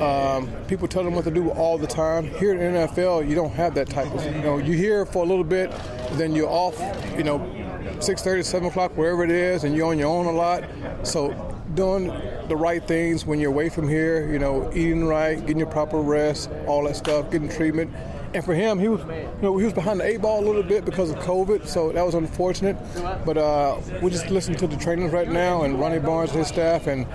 Um, 0.00 0.48
people 0.66 0.88
tell 0.88 1.04
them 1.04 1.14
what 1.14 1.24
to 1.24 1.30
do 1.30 1.50
all 1.50 1.78
the 1.78 1.86
time. 1.86 2.24
Here 2.24 2.52
in 2.52 2.74
NFL, 2.74 3.28
you 3.28 3.36
don't 3.36 3.52
have 3.52 3.76
that 3.76 3.88
type 3.88 4.12
of. 4.12 4.24
You 4.24 4.42
know, 4.42 4.58
you 4.58 4.72
hear 4.72 5.06
for 5.06 5.22
a 5.22 5.26
little 5.26 5.44
bit, 5.44 5.70
then 6.14 6.34
you're 6.34 6.50
off. 6.50 6.76
You 7.16 7.22
know, 7.22 7.63
6:30, 8.04 8.44
7 8.44 8.68
o'clock, 8.68 8.92
wherever 8.96 9.24
it 9.24 9.30
is, 9.30 9.64
and 9.64 9.74
you're 9.74 9.88
on 9.88 9.98
your 9.98 10.08
own 10.08 10.26
a 10.26 10.32
lot. 10.32 10.64
So 11.02 11.32
doing 11.74 12.12
the 12.48 12.56
right 12.56 12.86
things 12.86 13.26
when 13.26 13.40
you're 13.40 13.50
away 13.50 13.68
from 13.68 13.88
here, 13.88 14.30
you 14.30 14.38
know, 14.38 14.70
eating 14.72 15.04
right, 15.04 15.40
getting 15.40 15.58
your 15.58 15.70
proper 15.70 15.98
rest, 15.98 16.50
all 16.66 16.84
that 16.84 16.96
stuff, 16.96 17.30
getting 17.30 17.48
treatment 17.48 17.90
and 18.34 18.44
for 18.44 18.52
him, 18.52 18.80
he 18.80 18.88
was, 18.88 19.00
you 19.02 19.42
know, 19.42 19.56
he 19.56 19.64
was 19.64 19.72
behind 19.72 20.00
the 20.00 20.04
eight 20.04 20.20
ball 20.20 20.42
a 20.42 20.44
little 20.44 20.64
bit 20.64 20.84
because 20.84 21.08
of 21.08 21.16
COVID, 21.20 21.68
so 21.68 21.92
that 21.92 22.04
was 22.04 22.14
unfortunate. 22.14 22.76
But 23.24 23.38
uh, 23.38 23.80
we 24.02 24.10
just 24.10 24.28
listening 24.28 24.58
to 24.58 24.66
the 24.66 24.76
trainers 24.76 25.12
right 25.12 25.28
now 25.28 25.62
and 25.62 25.78
Ronnie 25.78 26.00
Barnes 26.00 26.30
and 26.30 26.40
his 26.40 26.48
staff, 26.48 26.88
and 26.88 27.06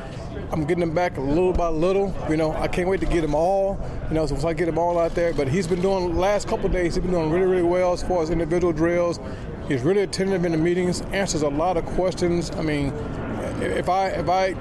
I'm 0.51 0.61
getting 0.61 0.79
them 0.79 0.95
back 0.95 1.17
little 1.17 1.51
by 1.51 1.67
little. 1.67 2.15
You 2.29 2.37
know, 2.37 2.53
I 2.53 2.69
can't 2.69 2.87
wait 2.87 3.01
to 3.01 3.05
get 3.05 3.19
them 3.21 3.35
all. 3.35 3.77
You 4.09 4.15
know, 4.15 4.25
so 4.25 4.33
once 4.33 4.43
I 4.43 4.53
get 4.53 4.67
him 4.67 4.79
all 4.79 4.97
out 4.97 5.13
there, 5.13 5.33
but 5.33 5.47
he's 5.47 5.67
been 5.67 5.81
doing 5.81 6.17
last 6.17 6.47
couple 6.47 6.67
days. 6.67 6.95
He's 6.95 7.03
been 7.03 7.11
doing 7.11 7.29
really, 7.29 7.45
really 7.45 7.61
well 7.61 7.93
as 7.93 8.01
far 8.01 8.23
as 8.23 8.31
individual 8.31 8.73
drills. 8.73 9.19
He's 9.67 9.83
really 9.83 10.01
attentive 10.01 10.45
in 10.45 10.51
the 10.51 10.57
meetings, 10.57 11.01
answers 11.11 11.43
a 11.43 11.47
lot 11.47 11.77
of 11.77 11.85
questions. 11.85 12.49
I 12.51 12.63
mean, 12.63 12.87
if 13.61 13.87
I 13.87 14.07
if 14.07 14.27
I 14.27 14.55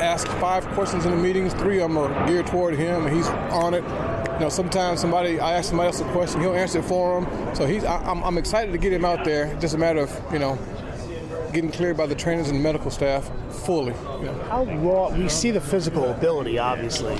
ask 0.00 0.28
five 0.38 0.64
questions 0.68 1.06
in 1.06 1.10
the 1.10 1.16
meetings, 1.16 1.54
three 1.54 1.80
of 1.80 1.90
them 1.90 1.98
are 1.98 2.28
geared 2.28 2.46
toward 2.46 2.74
him, 2.74 3.06
and 3.06 3.16
he's 3.16 3.26
on 3.26 3.74
it 3.74 3.82
You 4.34 4.40
know, 4.40 4.48
sometimes 4.48 5.00
somebody 5.00 5.40
I 5.40 5.54
ask 5.54 5.70
somebody 5.70 5.88
else 5.88 6.00
a 6.00 6.04
question, 6.12 6.40
he'll 6.40 6.54
answer 6.54 6.78
it 6.78 6.84
for 6.84 7.20
him. 7.20 7.54
So 7.56 7.66
he's 7.66 7.84
I, 7.84 8.08
am 8.08 8.22
I'm 8.22 8.38
excited 8.38 8.70
to 8.70 8.78
get 8.78 8.92
him 8.92 9.04
out 9.04 9.24
there. 9.24 9.52
Just 9.58 9.74
a 9.74 9.78
matter 9.78 10.00
of 10.00 10.32
you 10.32 10.38
know 10.38 10.56
getting 11.52 11.72
cleared 11.72 11.96
by 11.96 12.06
the 12.06 12.14
trainers 12.14 12.48
and 12.48 12.58
the 12.60 12.62
medical 12.62 12.92
staff 12.92 13.28
fully. 13.50 13.92
You 14.20 14.26
know. 14.26 14.44
How 14.48 14.64
raw? 14.64 15.08
We 15.10 15.28
see 15.28 15.50
the 15.50 15.60
physical 15.60 16.10
ability, 16.12 16.58
obviously. 16.58 17.18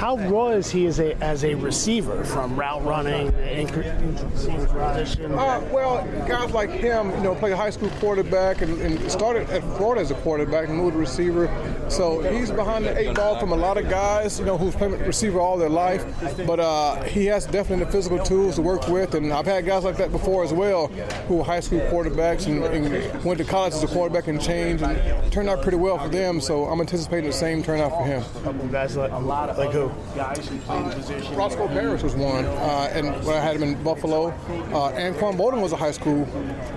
How 0.00 0.16
raw 0.16 0.48
is 0.48 0.70
he 0.70 0.86
as 0.86 0.98
a 0.98 1.14
as 1.22 1.44
a 1.44 1.54
receiver 1.56 2.24
from 2.24 2.58
route 2.58 2.82
running, 2.86 3.32
position? 3.66 5.34
Uh, 5.34 5.68
well, 5.70 6.06
guys 6.26 6.52
like 6.52 6.70
him, 6.70 7.10
you 7.10 7.20
know, 7.20 7.34
played 7.34 7.52
high 7.52 7.68
school 7.68 7.90
quarterback 8.00 8.62
and, 8.62 8.80
and, 8.80 9.12
started 9.12 9.50
at 9.50 9.62
Florida 9.76 10.00
as 10.00 10.10
a 10.10 10.14
quarterback 10.14 10.68
and 10.68 10.78
moved 10.78 10.94
to 10.94 10.98
receiver. 10.98 11.50
So 11.90 12.22
he's 12.22 12.50
behind 12.50 12.86
the 12.86 12.96
eight 12.96 13.14
ball 13.14 13.38
from 13.38 13.52
a 13.52 13.56
lot 13.56 13.76
of 13.76 13.90
guys, 13.90 14.38
you 14.38 14.46
know, 14.46 14.56
who've 14.56 14.74
played 14.74 14.92
receiver 15.02 15.38
all 15.38 15.58
their 15.58 15.68
life. 15.68 16.02
But 16.46 16.60
uh, 16.60 17.02
he 17.02 17.26
has 17.26 17.44
definitely 17.44 17.84
the 17.84 17.92
physical 17.92 18.20
tools 18.20 18.54
to 18.54 18.62
work 18.62 18.88
with, 18.88 19.14
and 19.14 19.30
I've 19.30 19.44
had 19.44 19.66
guys 19.66 19.84
like 19.84 19.98
that 19.98 20.12
before 20.12 20.42
as 20.42 20.54
well, 20.54 20.86
who 21.28 21.36
were 21.36 21.44
high 21.44 21.60
school 21.60 21.80
quarterbacks 21.90 22.46
and, 22.46 22.64
and 22.64 23.22
went 23.22 23.36
to 23.36 23.44
college 23.44 23.74
as 23.74 23.82
a 23.82 23.86
quarterback 23.86 24.28
and 24.28 24.40
changed, 24.40 24.82
and 24.82 25.30
turned 25.30 25.50
out 25.50 25.60
pretty 25.60 25.76
well 25.76 25.98
for 25.98 26.08
them. 26.08 26.40
So 26.40 26.64
I'm 26.64 26.80
anticipating 26.80 27.26
the 27.26 27.36
same 27.36 27.62
turnout 27.62 27.90
for 27.90 28.06
him. 28.06 28.22
A 28.22 28.40
couple 28.44 28.66
guys 28.68 28.96
like, 28.96 29.12
like 29.12 29.72
who? 29.72 29.89
Guys 30.14 30.48
who 30.48 30.58
play 30.58 30.82
the 30.82 30.90
position. 30.90 31.34
Roscoe 31.34 31.68
Parrish 31.68 32.02
was 32.02 32.14
one, 32.14 32.44
uh, 32.44 32.90
and 32.92 33.08
when 33.24 33.36
I 33.36 33.40
had 33.40 33.56
him 33.56 33.62
in 33.62 33.82
Buffalo, 33.82 34.28
uh, 34.28 34.92
Anquan 34.92 35.36
Boldin 35.36 35.60
was 35.60 35.72
a 35.72 35.76
high 35.76 35.90
school 35.90 36.26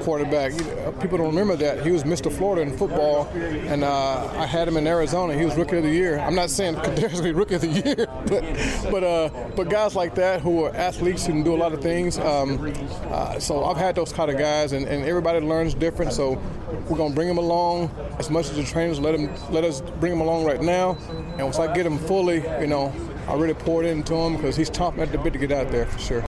quarterback. 0.02 0.52
People 1.00 1.18
don't 1.18 1.28
remember 1.28 1.56
that 1.56 1.86
he 1.86 1.92
was 1.92 2.04
Mr. 2.04 2.32
Florida 2.32 2.62
in 2.62 2.78
football, 2.78 3.28
and 3.34 3.84
uh, 3.84 4.32
I 4.36 4.46
had 4.46 4.68
him 4.68 4.78
in 4.78 4.88
Arizona. 4.88 5.38
He 5.38 5.46
was 5.46 5.56
Rookie 5.56 5.78
of 5.78 5.84
the 5.84 5.92
Year. 5.92 6.20
I'm 6.20 6.36
not 6.36 6.50
saying 6.50 6.76
be 7.24 7.32
Rookie 7.32 7.56
of 7.56 7.62
the 7.62 7.68
Year, 7.68 8.08
but 8.28 8.92
but 8.92 9.04
uh, 9.04 9.30
but 9.56 9.70
guys 9.70 9.96
like 9.96 10.16
that 10.16 10.42
who 10.42 10.66
are 10.66 10.76
athletes 10.76 11.26
who 11.26 11.34
can 11.34 11.44
do 11.44 11.56
a 11.56 11.58
lot 11.58 11.74
of 11.74 11.82
things. 11.82 12.18
Um, 12.20 12.74
uh, 13.10 13.40
so 13.40 13.66
I've 13.66 13.78
had 13.78 13.96
those 13.96 14.12
kind 14.12 14.30
of 14.30 14.38
guys, 14.38 14.72
and, 14.72 14.88
and 14.88 15.06
everybody 15.06 15.40
learns 15.40 15.74
different. 15.74 16.14
So 16.14 16.42
we're 16.90 16.98
gonna 16.98 17.14
bring 17.14 17.28
them 17.28 17.38
along 17.38 17.90
as 18.20 18.30
much 18.30 18.50
as 18.50 18.56
the 18.56 18.64
trainers 18.64 19.00
let 19.00 19.14
them 19.14 19.30
let 19.52 19.64
us 19.64 19.82
bring 20.00 20.12
them 20.12 20.22
along 20.22 20.46
right 20.46 20.62
now. 20.62 20.98
And 21.38 21.44
once 21.44 21.60
I 21.60 21.74
get 21.74 21.84
them 21.84 21.98
fully, 21.98 22.44
you 22.60 22.68
know, 22.68 22.94
I 23.28 23.36
really 23.36 23.54
poured 23.54 23.86
into 23.86 24.16
him 24.16 24.36
because 24.36 24.56
he's 24.56 24.70
chomping 24.70 25.00
at 25.00 25.12
the 25.12 25.18
bit 25.18 25.34
to 25.34 25.40
get 25.40 25.52
out 25.52 25.72
there 25.72 25.86
for 25.86 26.00
sure. 26.00 26.26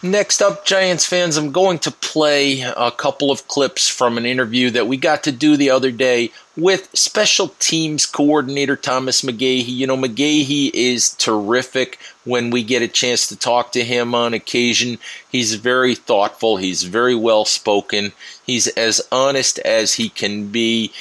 Next 0.00 0.40
up, 0.42 0.64
Giants 0.64 1.04
fans, 1.04 1.36
I'm 1.36 1.50
going 1.50 1.80
to 1.80 1.90
play 1.90 2.60
a 2.60 2.92
couple 2.92 3.32
of 3.32 3.48
clips 3.48 3.88
from 3.88 4.16
an 4.16 4.26
interview 4.26 4.70
that 4.70 4.86
we 4.86 4.96
got 4.96 5.24
to 5.24 5.32
do 5.32 5.56
the 5.56 5.70
other 5.70 5.90
day 5.90 6.30
with 6.56 6.88
special 6.96 7.48
teams 7.58 8.06
coordinator 8.06 8.76
Thomas 8.76 9.22
McGaughey. 9.22 9.66
You 9.66 9.88
know, 9.88 9.96
McGaughey 9.96 10.70
is 10.72 11.16
terrific 11.16 11.98
when 12.24 12.50
we 12.50 12.62
get 12.62 12.80
a 12.80 12.86
chance 12.86 13.26
to 13.26 13.36
talk 13.36 13.72
to 13.72 13.82
him 13.82 14.14
on 14.14 14.34
occasion. 14.34 14.98
He's 15.32 15.54
very 15.54 15.96
thoughtful, 15.96 16.58
he's 16.58 16.84
very 16.84 17.16
well 17.16 17.44
spoken, 17.44 18.12
he's 18.46 18.68
as 18.68 19.00
honest 19.10 19.58
as 19.60 19.94
he 19.94 20.10
can 20.10 20.46
be. 20.46 20.92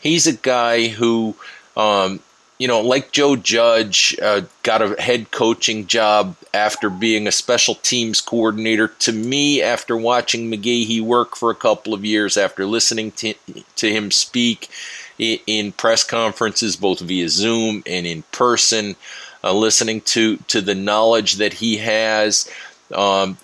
He's 0.00 0.26
a 0.26 0.32
guy 0.32 0.88
who 0.88 1.36
um, 1.76 2.20
you 2.58 2.66
know, 2.66 2.80
like 2.80 3.12
Joe 3.12 3.36
Judge, 3.36 4.16
uh, 4.22 4.42
got 4.62 4.80
a 4.80 5.00
head 5.00 5.30
coaching 5.30 5.86
job 5.86 6.36
after 6.54 6.88
being 6.88 7.26
a 7.26 7.32
special 7.32 7.74
teams 7.76 8.20
coordinator. 8.20 8.88
To 8.88 9.12
me, 9.12 9.60
after 9.60 9.96
watching 9.96 10.50
McGaughey 10.50 11.00
work 11.00 11.36
for 11.36 11.50
a 11.50 11.54
couple 11.54 11.92
of 11.92 12.04
years, 12.04 12.36
after 12.36 12.64
listening 12.64 13.12
to, 13.12 13.34
to 13.76 13.92
him 13.92 14.10
speak 14.10 14.70
in, 15.18 15.38
in 15.46 15.72
press 15.72 16.02
conferences, 16.02 16.76
both 16.76 17.00
via 17.00 17.28
Zoom 17.28 17.82
and 17.86 18.06
in 18.06 18.22
person, 18.32 18.96
uh, 19.44 19.52
listening 19.52 20.00
to, 20.02 20.38
to 20.48 20.62
the 20.62 20.74
knowledge 20.74 21.34
that 21.34 21.54
he 21.54 21.76
has, 21.76 22.50
um, 22.94 23.36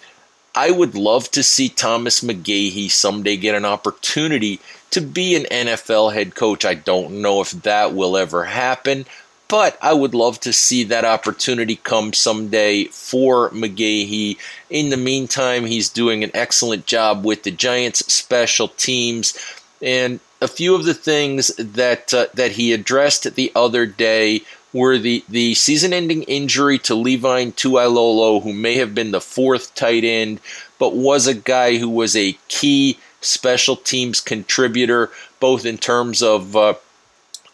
I 0.54 0.70
would 0.70 0.94
love 0.94 1.30
to 1.32 1.42
see 1.42 1.68
Thomas 1.68 2.20
McGaughey 2.20 2.90
someday 2.90 3.36
get 3.36 3.54
an 3.54 3.64
opportunity 3.64 4.60
to 4.92 5.00
be 5.00 5.34
an 5.34 5.44
NFL 5.44 6.14
head 6.14 6.34
coach. 6.34 6.64
I 6.64 6.74
don't 6.74 7.20
know 7.20 7.40
if 7.40 7.50
that 7.50 7.94
will 7.94 8.16
ever 8.16 8.44
happen, 8.44 9.04
but 9.48 9.76
I 9.82 9.92
would 9.92 10.14
love 10.14 10.40
to 10.40 10.52
see 10.52 10.84
that 10.84 11.04
opportunity 11.04 11.76
come 11.76 12.12
someday 12.12 12.84
for 12.84 13.50
McGaughey. 13.50 14.38
In 14.70 14.90
the 14.90 14.96
meantime, 14.96 15.66
he's 15.66 15.88
doing 15.88 16.24
an 16.24 16.30
excellent 16.34 16.86
job 16.86 17.24
with 17.24 17.42
the 17.42 17.50
Giants 17.50 18.12
special 18.12 18.68
teams 18.68 19.36
and 19.82 20.20
a 20.40 20.48
few 20.48 20.74
of 20.74 20.84
the 20.84 20.94
things 20.94 21.48
that 21.56 22.14
uh, 22.14 22.26
that 22.34 22.52
he 22.52 22.72
addressed 22.72 23.34
the 23.34 23.52
other 23.54 23.86
day 23.86 24.42
were 24.72 24.96
the, 24.96 25.22
the 25.28 25.54
season 25.54 25.92
ending 25.92 26.22
injury 26.24 26.78
to 26.78 26.94
Levine 26.94 27.52
Toilolo, 27.52 28.42
who 28.42 28.52
may 28.52 28.76
have 28.76 28.94
been 28.94 29.10
the 29.10 29.20
fourth 29.20 29.74
tight 29.74 30.02
end, 30.02 30.40
but 30.78 30.94
was 30.94 31.26
a 31.26 31.34
guy 31.34 31.76
who 31.76 31.90
was 31.90 32.16
a 32.16 32.38
key 32.48 32.98
special 33.22 33.76
teams 33.76 34.20
contributor, 34.20 35.10
both 35.40 35.64
in 35.64 35.78
terms 35.78 36.22
of 36.22 36.54
uh, 36.54 36.74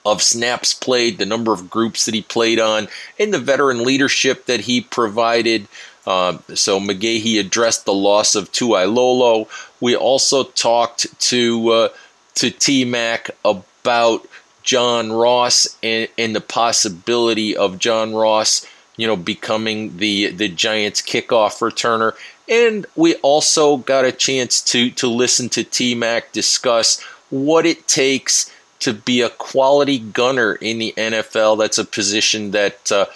of 0.05 0.23
snaps 0.23 0.75
played, 0.75 1.19
the 1.19 1.27
number 1.27 1.53
of 1.53 1.71
groups 1.71 2.07
that 2.07 2.15
he 2.15 2.23
played 2.23 2.59
on, 2.59 2.89
and 3.19 3.33
the 3.33 3.39
veteran 3.39 3.85
leadership 3.85 4.47
that 4.47 4.61
he 4.61 4.81
provided. 4.81 5.69
Uh, 6.07 6.39
so 6.55 6.81
McGaughey 6.81 7.39
addressed 7.39 7.85
the 7.85 7.93
loss 7.93 8.35
of 8.35 8.51
Toilolo. 8.51 9.47
We 9.81 9.95
also 9.95 10.45
talked 10.45 11.07
to 11.21 11.69
uh, 11.71 11.89
to 12.37 12.51
T 12.51 12.85
Mac 12.85 13.31
about 13.45 14.27
John 14.63 15.13
Ross 15.13 15.77
and, 15.83 16.09
and 16.17 16.35
the 16.35 16.41
possibility 16.41 17.57
of 17.57 17.79
John 17.79 18.15
Ross, 18.15 18.67
you 18.97 19.07
know, 19.07 19.17
becoming 19.17 19.99
the 19.99 20.31
the 20.31 20.49
Giants 20.49 21.03
kickoff 21.03 21.61
returner. 21.61 22.15
And 22.49 22.87
we 22.97 23.14
also 23.17 23.76
got 23.76 24.05
a 24.05 24.12
chance 24.12 24.62
to 24.62 24.90
to 24.93 25.09
listen 25.09 25.49
to 25.50 25.64
T 25.64 25.95
Mac 25.95 26.33
discuss 26.33 27.00
what 27.31 27.67
it 27.67 27.87
takes 27.87 28.50
to 28.81 28.95
be 28.95 29.21
a 29.21 29.28
quality 29.28 29.99
gunner 29.99 30.55
in 30.55 30.78
the 30.78 30.95
NFL. 30.97 31.59
That's 31.59 31.78
a 31.78 31.85
position 31.85 32.52
that 32.52 32.90
uh, 32.90 33.07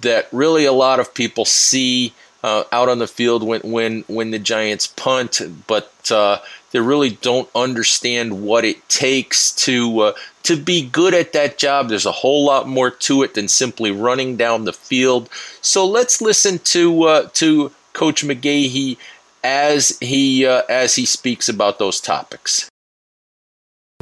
that 0.00 0.28
really 0.32 0.64
a 0.64 0.72
lot 0.72 1.00
of 1.00 1.14
people 1.14 1.44
see 1.44 2.12
uh, 2.42 2.64
out 2.72 2.88
on 2.88 2.98
the 2.98 3.06
field 3.06 3.42
when 3.42 3.60
when 3.62 4.04
when 4.06 4.30
the 4.30 4.38
Giants 4.38 4.86
punt, 4.86 5.40
but 5.66 5.92
uh, 6.10 6.38
they 6.72 6.80
really 6.80 7.10
don't 7.10 7.48
understand 7.54 8.42
what 8.42 8.64
it 8.64 8.86
takes 8.88 9.52
to 9.52 10.00
uh, 10.00 10.12
to 10.42 10.56
be 10.56 10.86
good 10.86 11.14
at 11.14 11.32
that 11.32 11.56
job. 11.56 11.88
There's 11.88 12.04
a 12.04 12.12
whole 12.12 12.44
lot 12.44 12.68
more 12.68 12.90
to 12.90 13.22
it 13.22 13.34
than 13.34 13.48
simply 13.48 13.90
running 13.92 14.36
down 14.36 14.64
the 14.64 14.72
field. 14.72 15.30
So 15.62 15.86
let's 15.86 16.20
listen 16.20 16.58
to 16.58 17.04
uh, 17.04 17.28
to 17.34 17.70
Coach 17.94 18.22
McGaughey 18.22 18.98
as 19.42 19.98
he 20.00 20.46
uh, 20.46 20.62
as 20.68 20.96
he 20.96 21.06
speaks 21.06 21.48
about 21.48 21.78
those 21.78 22.00
topics. 22.00 22.68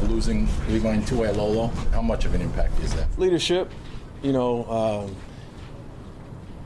Losing 0.03 0.49
Levi 0.69 0.97
Toilolo, 1.03 1.73
how 1.93 2.03
much 2.03 2.25
of 2.25 2.35
an 2.35 2.41
impact 2.41 2.79
is 2.81 2.93
that? 2.95 3.17
Leadership, 3.19 3.71
you 4.23 4.33
know. 4.33 4.65
Um, 4.65 5.17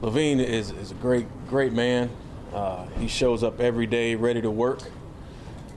Levine 0.03 0.41
is, 0.41 0.71
is 0.73 0.91
a 0.91 0.95
great, 0.95 1.27
great 1.49 1.73
man. 1.73 2.11
Uh, 2.53 2.87
he 2.99 3.09
shows 3.09 3.43
up 3.43 3.61
every 3.61 3.87
day 3.87 4.15
ready 4.15 4.43
to 4.43 4.51
work. 4.51 4.81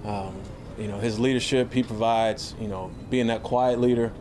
Um, 0.04 0.36
you 0.78 0.88
know, 0.88 1.00
his 1.00 1.20
leadership, 1.20 1.74
he 1.74 1.84
provides, 1.84 2.54
you 2.60 2.68
know, 2.68 2.92
being 3.10 3.28
that 3.28 3.44
quiet 3.44 3.80
leader, 3.80 4.12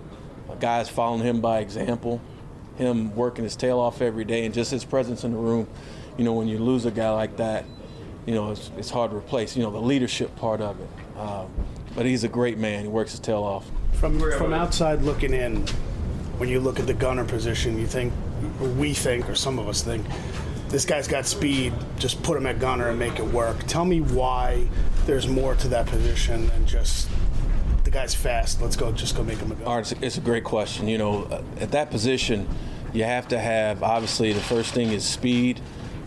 guys 0.60 0.88
following 0.88 1.22
him 1.22 1.40
by 1.40 1.58
example, 1.60 2.20
him 2.76 3.14
working 3.14 3.44
his 3.44 3.56
tail 3.56 3.78
off 3.78 4.00
every 4.00 4.24
day, 4.24 4.44
and 4.44 4.54
just 4.54 4.70
his 4.70 4.84
presence 4.84 5.24
in 5.24 5.32
the 5.32 5.38
room. 5.38 5.68
You 6.18 6.24
know, 6.24 6.34
when 6.34 6.48
you 6.48 6.58
lose 6.58 6.84
a 6.84 6.90
guy 6.90 7.10
like 7.10 7.36
that, 7.38 7.64
you 8.26 8.34
know, 8.34 8.50
it's, 8.50 8.70
it's 8.76 8.90
hard 8.90 9.12
to 9.12 9.16
replace, 9.16 9.56
you 9.56 9.62
know, 9.62 9.70
the 9.70 9.80
leadership 9.80 10.36
part 10.36 10.60
of 10.60 10.78
it. 10.80 10.88
Um, 11.16 11.48
but 11.94 12.04
he's 12.04 12.24
a 12.24 12.28
great 12.28 12.58
man. 12.58 12.82
He 12.82 12.88
works 12.88 13.12
his 13.12 13.20
tail 13.20 13.42
off. 13.42 13.70
From, 13.92 14.20
from 14.32 14.52
outside 14.52 15.02
looking 15.02 15.32
in, 15.32 15.66
when 16.36 16.48
you 16.48 16.60
look 16.60 16.78
at 16.78 16.86
the 16.86 16.94
gunner 16.94 17.24
position, 17.24 17.78
you 17.78 17.86
think, 17.86 18.12
or 18.60 18.68
we 18.68 18.92
think, 18.92 19.28
or 19.30 19.34
some 19.34 19.58
of 19.58 19.68
us 19.68 19.82
think, 19.82 20.04
this 20.68 20.84
guy's 20.84 21.08
got 21.08 21.24
speed. 21.24 21.72
Just 21.98 22.22
put 22.22 22.36
him 22.36 22.46
at 22.46 22.58
gunner 22.58 22.90
and 22.90 22.98
make 22.98 23.18
it 23.18 23.24
work. 23.24 23.56
Tell 23.66 23.84
me 23.84 24.00
why 24.00 24.68
there's 25.06 25.26
more 25.26 25.54
to 25.54 25.68
that 25.68 25.86
position 25.86 26.46
than 26.48 26.66
just 26.66 27.08
the 27.84 27.90
guy's 27.90 28.14
fast. 28.14 28.60
Let's 28.60 28.76
go. 28.76 28.92
Just 28.92 29.16
go 29.16 29.24
make 29.24 29.38
him 29.38 29.50
a 29.50 29.54
gunner. 29.54 29.66
All 29.66 29.76
right, 29.76 30.02
it's 30.02 30.18
a 30.18 30.20
great 30.20 30.44
question. 30.44 30.86
You 30.86 30.98
know, 30.98 31.22
uh, 31.24 31.42
at 31.60 31.70
that 31.70 31.90
position, 31.90 32.46
you 32.92 33.04
have 33.04 33.28
to 33.28 33.38
have 33.38 33.82
obviously 33.82 34.32
the 34.32 34.40
first 34.42 34.74
thing 34.74 34.92
is 34.92 35.04
speed. 35.04 35.60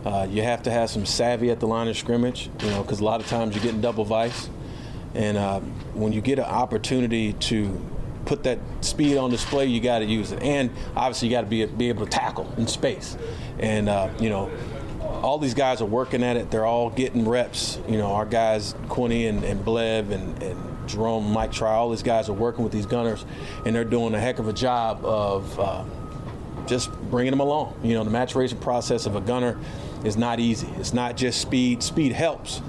Uh, 0.05 0.27
you 0.29 0.41
have 0.41 0.63
to 0.63 0.71
have 0.71 0.89
some 0.89 1.05
savvy 1.05 1.51
at 1.51 1.59
the 1.59 1.67
line 1.67 1.87
of 1.87 1.97
scrimmage. 1.97 2.49
You 2.61 2.69
know, 2.71 2.81
because 2.81 2.99
a 2.99 3.03
lot 3.03 3.21
of 3.21 3.27
times 3.27 3.55
you're 3.55 3.63
getting 3.63 3.81
double 3.81 4.05
vice, 4.05 4.49
and 5.13 5.37
uh, 5.37 5.59
when 5.93 6.11
you 6.11 6.21
get 6.21 6.39
an 6.39 6.45
opportunity 6.45 7.33
to 7.33 7.79
put 8.25 8.43
that 8.43 8.59
speed 8.81 9.17
on 9.17 9.29
display, 9.29 9.65
you 9.65 9.79
got 9.79 9.99
to 9.99 10.05
use 10.05 10.31
it. 10.31 10.41
And 10.41 10.71
obviously, 10.95 11.27
you 11.27 11.33
got 11.33 11.41
to 11.41 11.47
be 11.47 11.65
be 11.65 11.89
able 11.89 12.05
to 12.05 12.11
tackle 12.11 12.51
in 12.57 12.67
space. 12.67 13.17
And 13.59 13.89
uh, 13.89 14.09
you 14.19 14.29
know, 14.29 14.51
all 15.21 15.37
these 15.37 15.53
guys 15.53 15.81
are 15.81 15.85
working 15.85 16.23
at 16.23 16.37
it. 16.37 16.49
They're 16.49 16.65
all 16.65 16.89
getting 16.89 17.27
reps. 17.27 17.79
You 17.87 17.97
know, 17.97 18.13
our 18.13 18.25
guys, 18.25 18.75
Quinny 18.89 19.27
and, 19.27 19.43
and 19.43 19.63
Blev 19.63 20.11
and, 20.11 20.41
and 20.41 20.89
Jerome, 20.89 21.31
Mike 21.31 21.51
Try, 21.51 21.73
all 21.73 21.89
these 21.89 22.03
guys 22.03 22.29
are 22.29 22.33
working 22.33 22.63
with 22.63 22.73
these 22.73 22.85
gunners, 22.85 23.25
and 23.65 23.75
they're 23.75 23.83
doing 23.83 24.13
a 24.13 24.19
heck 24.19 24.39
of 24.39 24.47
a 24.47 24.53
job 24.53 25.05
of 25.05 25.59
uh, 25.59 25.83
just 26.65 26.91
bringing 27.09 27.31
them 27.31 27.39
along. 27.39 27.79
You 27.83 27.93
know, 27.93 28.03
the 28.03 28.09
maturation 28.09 28.57
process 28.57 29.05
of 29.05 29.15
a 29.15 29.21
gunner 29.21 29.59
is 30.03 30.17
not 30.17 30.39
easy. 30.39 30.67
It's 30.77 30.93
not 30.93 31.17
just 31.17 31.41
speed. 31.41 31.83
Speed 31.83 32.11
helps, 32.11 32.61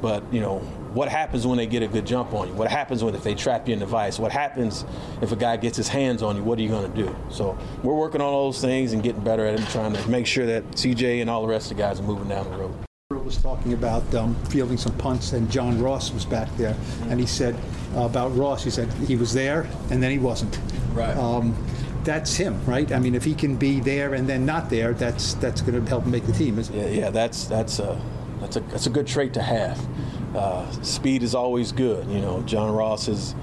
but 0.00 0.22
you 0.32 0.40
know, 0.40 0.60
what 0.96 1.10
happens 1.10 1.46
when 1.46 1.58
they 1.58 1.66
get 1.66 1.82
a 1.82 1.88
good 1.88 2.06
jump 2.06 2.32
on 2.32 2.48
you? 2.48 2.54
What 2.54 2.70
happens 2.70 3.04
when 3.04 3.14
if 3.14 3.22
they 3.22 3.34
trap 3.34 3.68
you 3.68 3.74
in 3.74 3.80
the 3.80 3.86
vice? 3.86 4.18
What 4.18 4.32
happens 4.32 4.86
if 5.20 5.30
a 5.30 5.36
guy 5.36 5.58
gets 5.58 5.76
his 5.76 5.88
hands 5.88 6.22
on 6.22 6.36
you? 6.36 6.42
What 6.42 6.58
are 6.58 6.62
you 6.62 6.70
going 6.70 6.90
to 6.90 7.02
do? 7.02 7.14
So 7.28 7.58
we're 7.82 7.94
working 7.94 8.22
on 8.22 8.26
all 8.26 8.46
those 8.46 8.62
things 8.62 8.94
and 8.94 9.02
getting 9.02 9.22
better 9.22 9.44
at 9.44 9.54
it 9.54 9.60
and 9.60 9.68
trying 9.68 9.92
to 9.92 10.08
make 10.08 10.26
sure 10.26 10.46
that 10.46 10.64
CJ 10.70 11.20
and 11.20 11.28
all 11.28 11.42
the 11.42 11.48
rest 11.48 11.70
of 11.70 11.76
the 11.76 11.82
guys 11.82 12.00
are 12.00 12.04
moving 12.04 12.28
down 12.28 12.50
the 12.50 12.56
road. 12.56 12.74
Was 13.10 13.36
talking 13.42 13.72
about 13.72 14.14
um, 14.14 14.36
fielding 14.46 14.76
some 14.76 14.96
punts, 14.98 15.32
and 15.32 15.50
John 15.50 15.80
Ross 15.82 16.12
was 16.12 16.24
back 16.24 16.48
there, 16.56 16.76
and 17.08 17.18
he 17.18 17.26
said 17.26 17.56
uh, 17.96 18.02
about 18.02 18.36
Ross. 18.36 18.62
He 18.62 18.70
said 18.70 18.92
he 18.92 19.16
was 19.16 19.32
there, 19.32 19.68
and 19.90 20.00
then 20.00 20.12
he 20.12 20.18
wasn't. 20.18 20.58
Right. 20.92 21.16
Um, 21.16 21.56
that's 22.06 22.34
him, 22.36 22.64
right? 22.64 22.90
I 22.90 22.98
mean, 22.98 23.14
if 23.14 23.24
he 23.24 23.34
can 23.34 23.56
be 23.56 23.80
there 23.80 24.14
and 24.14 24.26
then 24.26 24.46
not 24.46 24.70
there, 24.70 24.94
that's 24.94 25.34
that's 25.34 25.60
going 25.60 25.84
to 25.84 25.88
help 25.88 26.04
him 26.04 26.12
make 26.12 26.24
the 26.24 26.32
team. 26.32 26.58
Isn't 26.58 26.74
it? 26.74 26.94
Yeah, 26.94 27.00
yeah, 27.00 27.10
that's 27.10 27.44
that's 27.44 27.78
a 27.80 28.00
that's 28.40 28.56
a 28.56 28.60
that's 28.60 28.86
a 28.86 28.90
good 28.90 29.06
trait 29.06 29.34
to 29.34 29.42
have 29.42 29.78
uh, 30.36 30.70
speed 30.82 31.22
is 31.22 31.34
always 31.34 31.72
good. 31.72 32.06
You 32.08 32.20
know, 32.20 32.42
John 32.42 32.72
Ross 32.72 33.08
is 33.08 33.34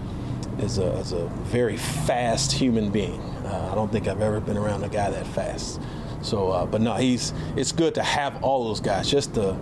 is 0.59 0.77
a, 0.77 0.91
is 0.97 1.11
a 1.11 1.25
very 1.45 1.77
fast 1.77 2.51
human 2.51 2.91
being. 2.91 3.19
Uh, 3.45 3.69
I 3.71 3.75
don't 3.75 3.91
think 3.91 4.07
I've 4.07 4.21
ever 4.21 4.39
been 4.39 4.57
around 4.57 4.83
a 4.83 4.89
guy 4.89 5.09
that 5.09 5.25
fast. 5.27 5.81
So, 6.21 6.49
uh, 6.49 6.65
but 6.65 6.81
no, 6.81 6.93
he's. 6.93 7.33
It's 7.55 7.71
good 7.71 7.95
to 7.95 8.03
have 8.03 8.43
all 8.43 8.65
those 8.65 8.79
guys. 8.79 9.09
Just 9.09 9.33
the 9.33 9.53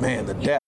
man, 0.00 0.26
the 0.26 0.34
depth. 0.34 0.67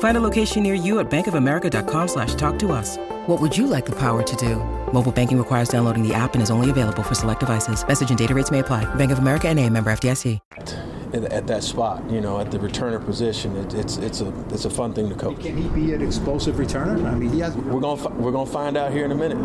Find 0.00 0.16
a 0.16 0.20
location 0.20 0.64
near 0.64 0.74
you 0.74 0.98
at 0.98 1.08
bankofamerica.com 1.10 2.08
slash 2.08 2.34
talk 2.34 2.58
to 2.60 2.72
us. 2.72 2.96
What 3.26 3.40
would 3.40 3.56
you 3.56 3.66
like 3.66 3.86
the 3.86 3.96
power 3.96 4.22
to 4.22 4.36
do? 4.36 4.56
Mobile 4.92 5.12
banking 5.12 5.38
requires 5.38 5.68
downloading 5.68 6.06
the 6.06 6.14
app 6.14 6.34
and 6.34 6.42
is 6.42 6.50
only 6.50 6.70
available 6.70 7.02
for 7.02 7.14
select 7.14 7.40
devices. 7.40 7.86
Message 7.86 8.08
and 8.10 8.18
data 8.18 8.34
rates 8.34 8.50
may 8.50 8.60
apply. 8.60 8.92
Bank 8.94 9.12
of 9.12 9.18
America 9.18 9.48
and 9.48 9.58
a 9.60 9.70
member 9.70 9.92
FDIC. 9.92 10.40
At 11.14 11.46
that 11.46 11.62
spot, 11.62 12.08
you 12.10 12.20
know, 12.20 12.38
at 12.38 12.50
the 12.50 12.58
returner 12.58 13.02
position, 13.02 13.56
it, 13.56 13.72
it's 13.72 13.96
it's 13.96 14.20
a 14.20 14.28
it's 14.50 14.66
a 14.66 14.70
fun 14.70 14.92
thing 14.92 15.08
to 15.08 15.14
coach. 15.14 15.40
Can 15.40 15.56
he 15.56 15.66
be 15.70 15.94
an 15.94 16.02
explosive 16.02 16.56
returner? 16.56 17.02
I 17.06 17.14
mean, 17.14 17.30
he 17.30 17.40
has. 17.40 17.56
We're 17.56 17.80
gonna 17.80 18.08
we're 18.16 18.30
gonna 18.30 18.50
find 18.50 18.76
out 18.76 18.92
here 18.92 19.06
in 19.06 19.12
a 19.12 19.14
minute. 19.14 19.38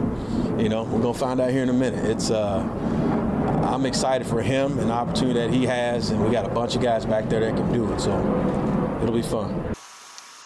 You 0.61 0.67
know, 0.67 0.83
we're 0.83 1.01
gonna 1.01 1.13
find 1.13 1.39
out 1.39 1.51
here 1.51 1.63
in 1.63 1.69
a 1.69 1.73
minute. 1.73 2.03
It's 2.03 2.31
uh, 2.31 2.59
I'm 3.63 3.85
excited 3.85 4.27
for 4.27 4.41
him 4.41 4.77
and 4.77 4.89
the 4.89 4.93
opportunity 4.93 5.39
that 5.39 5.51
he 5.51 5.65
has, 5.65 6.09
and 6.09 6.21
we 6.21 6.31
got 6.31 6.45
a 6.45 6.49
bunch 6.49 6.75
of 6.75 6.81
guys 6.81 7.05
back 7.05 7.29
there 7.29 7.39
that 7.39 7.55
can 7.55 7.71
do 7.71 7.89
it. 7.93 8.01
So 8.01 8.11
it'll 9.01 9.15
be 9.15 9.21
fun. 9.21 9.72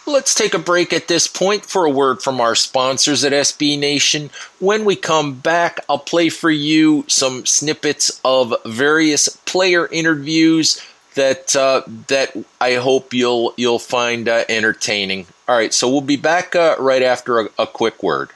Let's 0.08 0.34
take 0.34 0.54
a 0.54 0.58
break 0.58 0.94
at 0.94 1.06
this 1.06 1.26
point 1.26 1.66
for 1.66 1.84
a 1.84 1.90
word 1.90 2.22
from 2.22 2.40
our 2.40 2.54
sponsors 2.54 3.24
at 3.24 3.32
SB 3.32 3.78
Nation. 3.78 4.30
When 4.58 4.86
we 4.86 4.96
come 4.96 5.34
back, 5.34 5.84
I'll 5.86 5.98
play 5.98 6.30
for 6.30 6.50
you 6.50 7.04
some 7.08 7.44
snippets 7.44 8.18
of 8.24 8.54
various 8.64 9.28
player 9.44 9.86
interviews 9.86 10.80
that 11.14 11.54
uh, 11.54 11.82
that 12.06 12.34
I 12.58 12.74
hope 12.76 13.12
you'll 13.12 13.52
you'll 13.58 13.78
find 13.78 14.30
uh, 14.30 14.44
entertaining. 14.48 15.26
All 15.46 15.54
right, 15.54 15.74
so 15.74 15.90
we'll 15.90 16.00
be 16.00 16.16
back 16.16 16.56
uh, 16.56 16.76
right 16.78 17.02
after 17.02 17.40
a, 17.40 17.48
a 17.58 17.66
quick 17.66 18.02
word. 18.02 18.30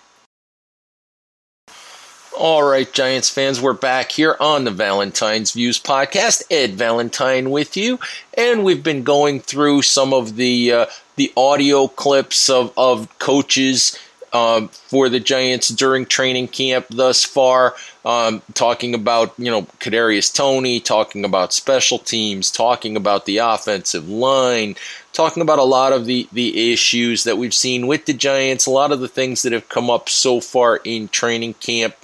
All 2.38 2.62
right, 2.62 2.90
Giants 2.90 3.29
fans, 3.29 3.61
we're 3.61 3.75
back 3.75 4.11
here 4.11 4.37
on 4.40 4.64
the 4.64 4.71
Valentine's 4.71 5.53
Views 5.53 5.79
podcast. 5.79 6.42
Ed 6.51 6.73
Valentine 6.73 7.51
with 7.51 7.77
you, 7.77 8.01
and 8.38 8.64
we've 8.64 8.83
been 8.83 9.03
going 9.03 9.40
through 9.40 9.83
some 9.83 10.14
of 10.14 10.37
the 10.37 10.73
uh, 10.73 10.87
the 11.16 11.31
audio 11.37 11.88
clips 11.88 12.49
of 12.49 12.73
of 12.75 13.18
coaches 13.18 13.99
um, 14.33 14.68
for 14.68 15.11
the 15.11 15.21
Giants 15.21 15.68
during 15.68 16.07
training 16.07 16.49
camp 16.49 16.87
thus 16.88 17.23
far. 17.23 17.75
Um, 18.05 18.40
talking 18.55 18.95
about 18.95 19.35
you 19.37 19.51
know 19.51 19.62
Kadarius 19.79 20.35
Toney, 20.35 20.81
talking 20.81 21.27
about 21.27 21.53
special 21.53 21.99
teams, 21.99 22.51
talking 22.51 22.97
about 22.97 23.27
the 23.27 23.38
offensive 23.38 24.09
line, 24.09 24.75
talking 25.12 25.42
about 25.42 25.59
a 25.59 25.64
lot 25.64 25.92
of 25.92 26.07
the 26.07 26.29
the 26.33 26.72
issues 26.72 27.25
that 27.25 27.38
we've 27.38 27.55
seen 27.55 27.87
with 27.87 28.07
the 28.07 28.12
Giants, 28.12 28.66
a 28.66 28.70
lot 28.70 28.92
of 28.92 29.01
the 29.01 29.09
things 29.09 29.42
that 29.42 29.53
have 29.53 29.68
come 29.68 29.90
up 29.90 30.09
so 30.09 30.40
far 30.40 30.81
in 30.85 31.09
training 31.09 31.55
camp. 31.55 31.94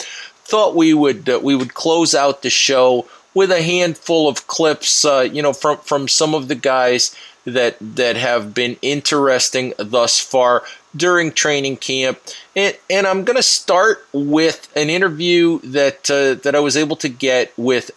Thought 0.44 0.77
we 0.77 0.94
would 0.94 1.29
uh, 1.29 1.40
we 1.42 1.55
would 1.55 1.75
close 1.75 2.14
out 2.14 2.42
the 2.42 2.51
show 2.51 3.07
with 3.35 3.51
a 3.51 3.62
handful 3.62 4.29
of 4.29 4.47
clips, 4.47 5.05
uh, 5.05 5.29
you 5.31 5.42
know, 5.42 5.53
from 5.53 5.79
from 5.79 6.09
some 6.09 6.35
of 6.35 6.49
the 6.49 6.55
guys 6.55 7.14
that 7.44 7.77
that 7.81 8.16
have 8.16 8.55
been 8.55 8.77
interesting 8.83 9.75
thus 9.79 10.21
far 10.21 10.62
during 10.97 11.33
training 11.33 11.77
camp. 11.77 12.18
And, 12.57 12.77
and 12.90 13.07
I'm 13.07 13.25
going 13.25 13.37
to 13.37 13.42
start 13.42 14.07
with 14.12 14.68
an 14.75 14.90
interview 14.90 15.61
that 15.61 16.11
uh, 16.11 16.35
that 16.42 16.55
I 16.55 16.61
was 16.61 16.77
able 16.77 16.97
to 16.97 17.09
get 17.09 17.53
with 17.57 17.90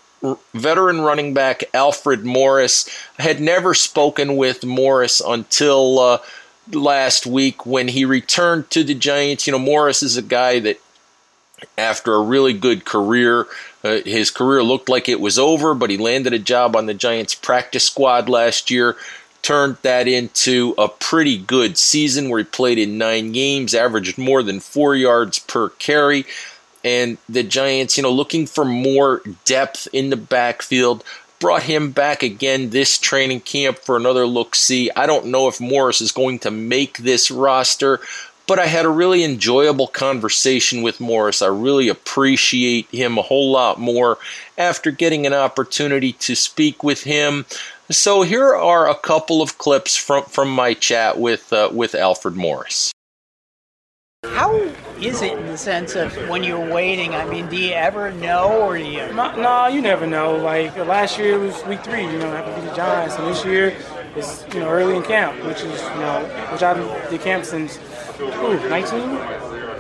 veteran 0.54 1.02
running 1.02 1.34
back 1.34 1.64
Alfred 1.74 2.24
Morris. 2.24 2.90
I 3.18 3.24
had 3.24 3.40
never 3.40 3.74
spoken 3.74 4.36
with 4.36 4.66
Morris 4.66 5.22
until 5.22 6.00
uh, 6.00 6.18
last 6.72 7.26
week 7.26 7.66
when 7.66 7.88
he 7.88 8.06
returned 8.06 8.70
to 8.72 8.84
the 8.84 8.96
Giants. 8.96 9.48
You 9.48 9.52
know, 9.52 9.60
Morris 9.60 10.04
is 10.04 10.18
a 10.18 10.22
guy 10.22 10.60
that 10.60 10.80
after 11.78 12.14
a 12.14 12.22
really 12.22 12.54
good 12.54 12.86
career. 12.86 13.48
Uh, 13.84 14.00
his 14.06 14.30
career 14.30 14.62
looked 14.62 14.90
like 14.90 15.10
it 15.10 15.20
was 15.20 15.40
over, 15.40 15.74
but 15.74 15.90
he 15.90 15.98
landed 15.98 16.34
a 16.34 16.40
job 16.40 16.76
on 16.76 16.86
the 16.86 16.94
Giants 16.94 17.34
practice 17.34 17.86
squad 17.86 18.30
last 18.30 18.70
year 18.70 18.96
turned 19.42 19.78
that 19.82 20.08
into 20.08 20.76
a 20.78 20.88
pretty 20.88 21.38
good 21.38 21.78
season 21.78 22.30
where 22.30 22.40
he 22.40 22.46
played 22.46 22.78
in 22.78 22.98
nine 22.98 23.32
games, 23.32 23.74
averaged 23.74 24.18
more 24.18 24.44
than 24.44 24.60
four 24.60 24.96
yards 24.96 25.40
per 25.40 25.70
carry. 25.70 26.26
And 26.84 27.18
the 27.30 27.44
Giants, 27.44 27.98
you 27.98 28.04
know, 28.04 28.12
looking 28.12 28.48
for 28.48 28.66
more 28.66 29.22
depth 29.46 29.88
in 29.94 30.10
the 30.10 30.18
backfield, 30.18 31.04
brought 31.40 31.64
him 31.64 31.92
back 31.92 32.24
again 32.24 32.70
this 32.70 32.98
training 32.98 33.42
camp 33.42 33.80
for 33.80 33.98
another 33.98 34.26
look 34.26 34.56
see. 34.56 34.90
I 34.96 35.08
don't 35.08 35.28
know 35.28 35.48
if 35.48 35.60
Morris 35.60 36.02
is 36.02 36.12
going 36.12 36.40
to 36.40 36.52
make 36.52 37.00
this 37.00 37.32
roster, 37.32 38.00
but 38.48 38.60
I 38.60 38.68
had 38.68 38.86
a 38.86 38.90
really 38.90 39.24
enjoyable 39.24 39.88
conversation 39.88 40.82
with 40.82 41.00
Morris. 41.00 41.42
I 41.42 41.48
really 41.48 41.88
appreciate 41.88 42.88
him 42.92 43.18
a 43.18 43.24
whole 43.24 43.52
lot 43.52 43.80
more 43.80 44.18
after 44.58 44.92
getting 44.92 45.26
an 45.26 45.34
opportunity 45.34 46.14
to 46.14 46.36
speak 46.36 46.84
with 46.84 47.04
him. 47.04 47.46
So 47.90 48.22
here 48.22 48.54
are 48.56 48.90
a 48.90 48.96
couple 48.96 49.42
of 49.42 49.58
clips 49.58 49.98
from, 49.98 50.24
from 50.26 50.50
my 50.50 50.74
chat 50.74 51.20
with 51.20 51.52
uh, 51.52 51.70
with 51.74 51.96
Alfred 51.96 52.36
Morris. 52.36 52.92
How 54.24 54.56
is 55.00 55.24
it 55.24 55.36
in 55.36 55.48
the 55.48 55.58
sense 55.58 55.96
of 55.96 56.16
when 56.30 56.44
you're 56.44 56.72
waiting? 56.72 57.16
I 57.16 57.26
mean, 57.26 57.48
do 57.48 57.58
you 57.58 57.72
ever 57.72 58.12
know, 58.12 58.68
or 58.68 58.78
do 58.78 58.84
you? 58.84 59.12
No, 59.14 59.36
no 59.36 59.66
you 59.66 59.82
never 59.82 60.06
know. 60.06 60.36
Like 60.36 60.78
last 60.78 61.18
year 61.18 61.40
was 61.40 61.66
week 61.66 61.84
three, 61.84 62.04
you 62.04 62.20
know, 62.20 62.32
after 62.32 62.62
the 62.62 62.76
Giants, 62.76 63.16
and 63.16 63.28
this 63.28 63.44
year 63.44 63.76
is 64.16 64.46
you 64.54 64.60
know 64.60 64.70
early 64.70 64.96
in 64.96 65.02
camp, 65.02 65.44
which 65.44 65.62
is 65.62 65.82
you 65.82 66.02
know 66.02 66.22
which 66.52 66.62
I 66.62 67.10
did 67.10 67.20
camp 67.22 67.46
since 67.46 67.80
ooh, 68.20 68.70
19. 68.70 69.02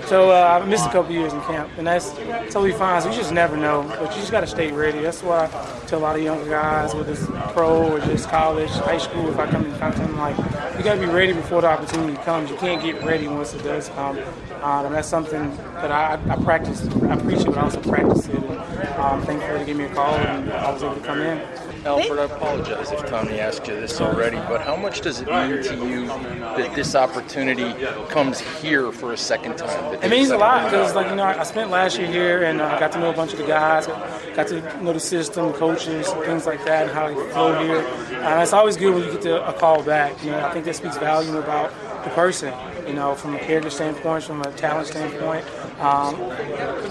So 0.07 0.31
uh, 0.31 0.59
I 0.59 0.65
missed 0.65 0.87
a 0.87 0.91
couple 0.91 1.11
years 1.11 1.33
in 1.33 1.41
camp, 1.41 1.69
and 1.77 1.85
that's 1.85 2.11
totally 2.51 2.71
fine. 2.71 2.99
So 3.03 3.11
you 3.11 3.15
just 3.15 3.31
never 3.31 3.55
know, 3.55 3.83
but 3.83 4.09
you 4.15 4.21
just 4.21 4.31
got 4.31 4.41
to 4.41 4.47
stay 4.47 4.71
ready. 4.71 5.01
That's 5.01 5.21
why 5.21 5.45
I 5.45 5.85
tell 5.85 5.99
a 5.99 6.01
lot 6.01 6.15
of 6.15 6.23
younger 6.23 6.49
guys, 6.49 6.95
whether 6.95 7.11
it's 7.11 7.27
pro 7.53 7.91
or 7.91 7.99
just 7.99 8.27
college, 8.27 8.71
high 8.71 8.97
school, 8.97 9.29
if 9.29 9.37
I 9.37 9.45
come 9.51 9.65
in 9.65 9.77
contact, 9.77 9.99
I'm 9.99 10.17
like, 10.17 10.35
you 10.77 10.83
got 10.83 10.95
to 10.95 10.99
be 10.99 11.05
ready 11.07 11.33
before 11.33 11.61
the 11.61 11.67
opportunity 11.67 12.15
comes. 12.23 12.49
You 12.49 12.57
can't 12.57 12.81
get 12.81 13.03
ready 13.03 13.27
once 13.27 13.53
it 13.53 13.63
does 13.63 13.89
come. 13.89 14.17
Um, 14.61 14.85
and 14.85 14.95
that's 14.95 15.07
something 15.07 15.55
that 15.75 15.91
I, 15.91 16.19
I 16.31 16.35
practice. 16.43 16.85
I 16.87 17.15
preach 17.17 17.39
it, 17.39 17.47
but 17.47 17.57
I 17.57 17.61
also 17.61 17.81
practice 17.81 18.27
it. 18.27 18.35
And 18.35 18.51
um, 18.99 19.21
thankfully, 19.23 19.59
they 19.59 19.65
gave 19.65 19.77
me 19.77 19.85
a 19.85 19.93
call, 19.93 20.15
and 20.15 20.51
I 20.51 20.71
was 20.71 20.83
able 20.83 20.95
to 20.95 21.01
come 21.01 21.21
in. 21.21 21.39
Alfred, 21.83 22.19
I 22.19 22.25
apologize 22.25 22.91
if 22.91 23.07
Tommy 23.07 23.39
asked 23.39 23.67
you 23.67 23.79
this 23.79 23.99
already, 23.99 24.37
but 24.37 24.61
how 24.61 24.75
much 24.75 25.01
does 25.01 25.19
it 25.19 25.27
mean 25.27 25.63
to 25.63 25.75
you 25.87 26.05
that 26.05 26.75
this 26.75 26.93
opportunity 26.93 27.73
comes 28.07 28.39
here 28.61 28.91
for 28.91 29.13
a 29.13 29.17
second 29.17 29.57
time? 29.57 29.95
It 29.95 30.09
means 30.11 30.29
a 30.29 30.37
lot 30.37 30.65
because, 30.65 30.93
like 30.93 31.09
you 31.09 31.15
know, 31.15 31.23
I 31.23 31.41
spent 31.43 31.71
last 31.71 31.97
year 31.97 32.05
here 32.05 32.43
and 32.43 32.61
I 32.61 32.75
uh, 32.75 32.79
got 32.79 32.91
to 32.91 32.99
know 32.99 33.09
a 33.09 33.13
bunch 33.13 33.33
of 33.33 33.39
the 33.39 33.47
guys, 33.47 33.87
got 34.35 34.47
to 34.49 34.83
know 34.83 34.93
the 34.93 34.99
system, 34.99 35.53
coaches, 35.53 36.07
things 36.25 36.45
like 36.45 36.63
that, 36.65 36.83
and 36.83 36.91
how 36.91 37.07
they 37.07 37.15
flow 37.31 37.59
here. 37.63 37.79
And 37.79 38.43
it's 38.43 38.53
always 38.53 38.77
good 38.77 38.93
when 38.93 39.03
you 39.03 39.11
get 39.11 39.23
to 39.23 39.47
a 39.47 39.53
call 39.53 39.81
back. 39.81 40.23
You 40.23 40.31
know, 40.31 40.45
I 40.45 40.53
think 40.53 40.65
that 40.65 40.75
speaks 40.75 40.97
volume 40.97 41.35
about 41.35 41.73
the 42.03 42.09
person. 42.11 42.53
You 42.87 42.93
know, 42.93 43.15
from 43.15 43.35
a 43.35 43.39
character 43.39 43.69
standpoint, 43.69 44.23
from 44.23 44.41
a 44.41 44.51
talent 44.53 44.87
standpoint 44.87 45.45
um, 45.81 46.17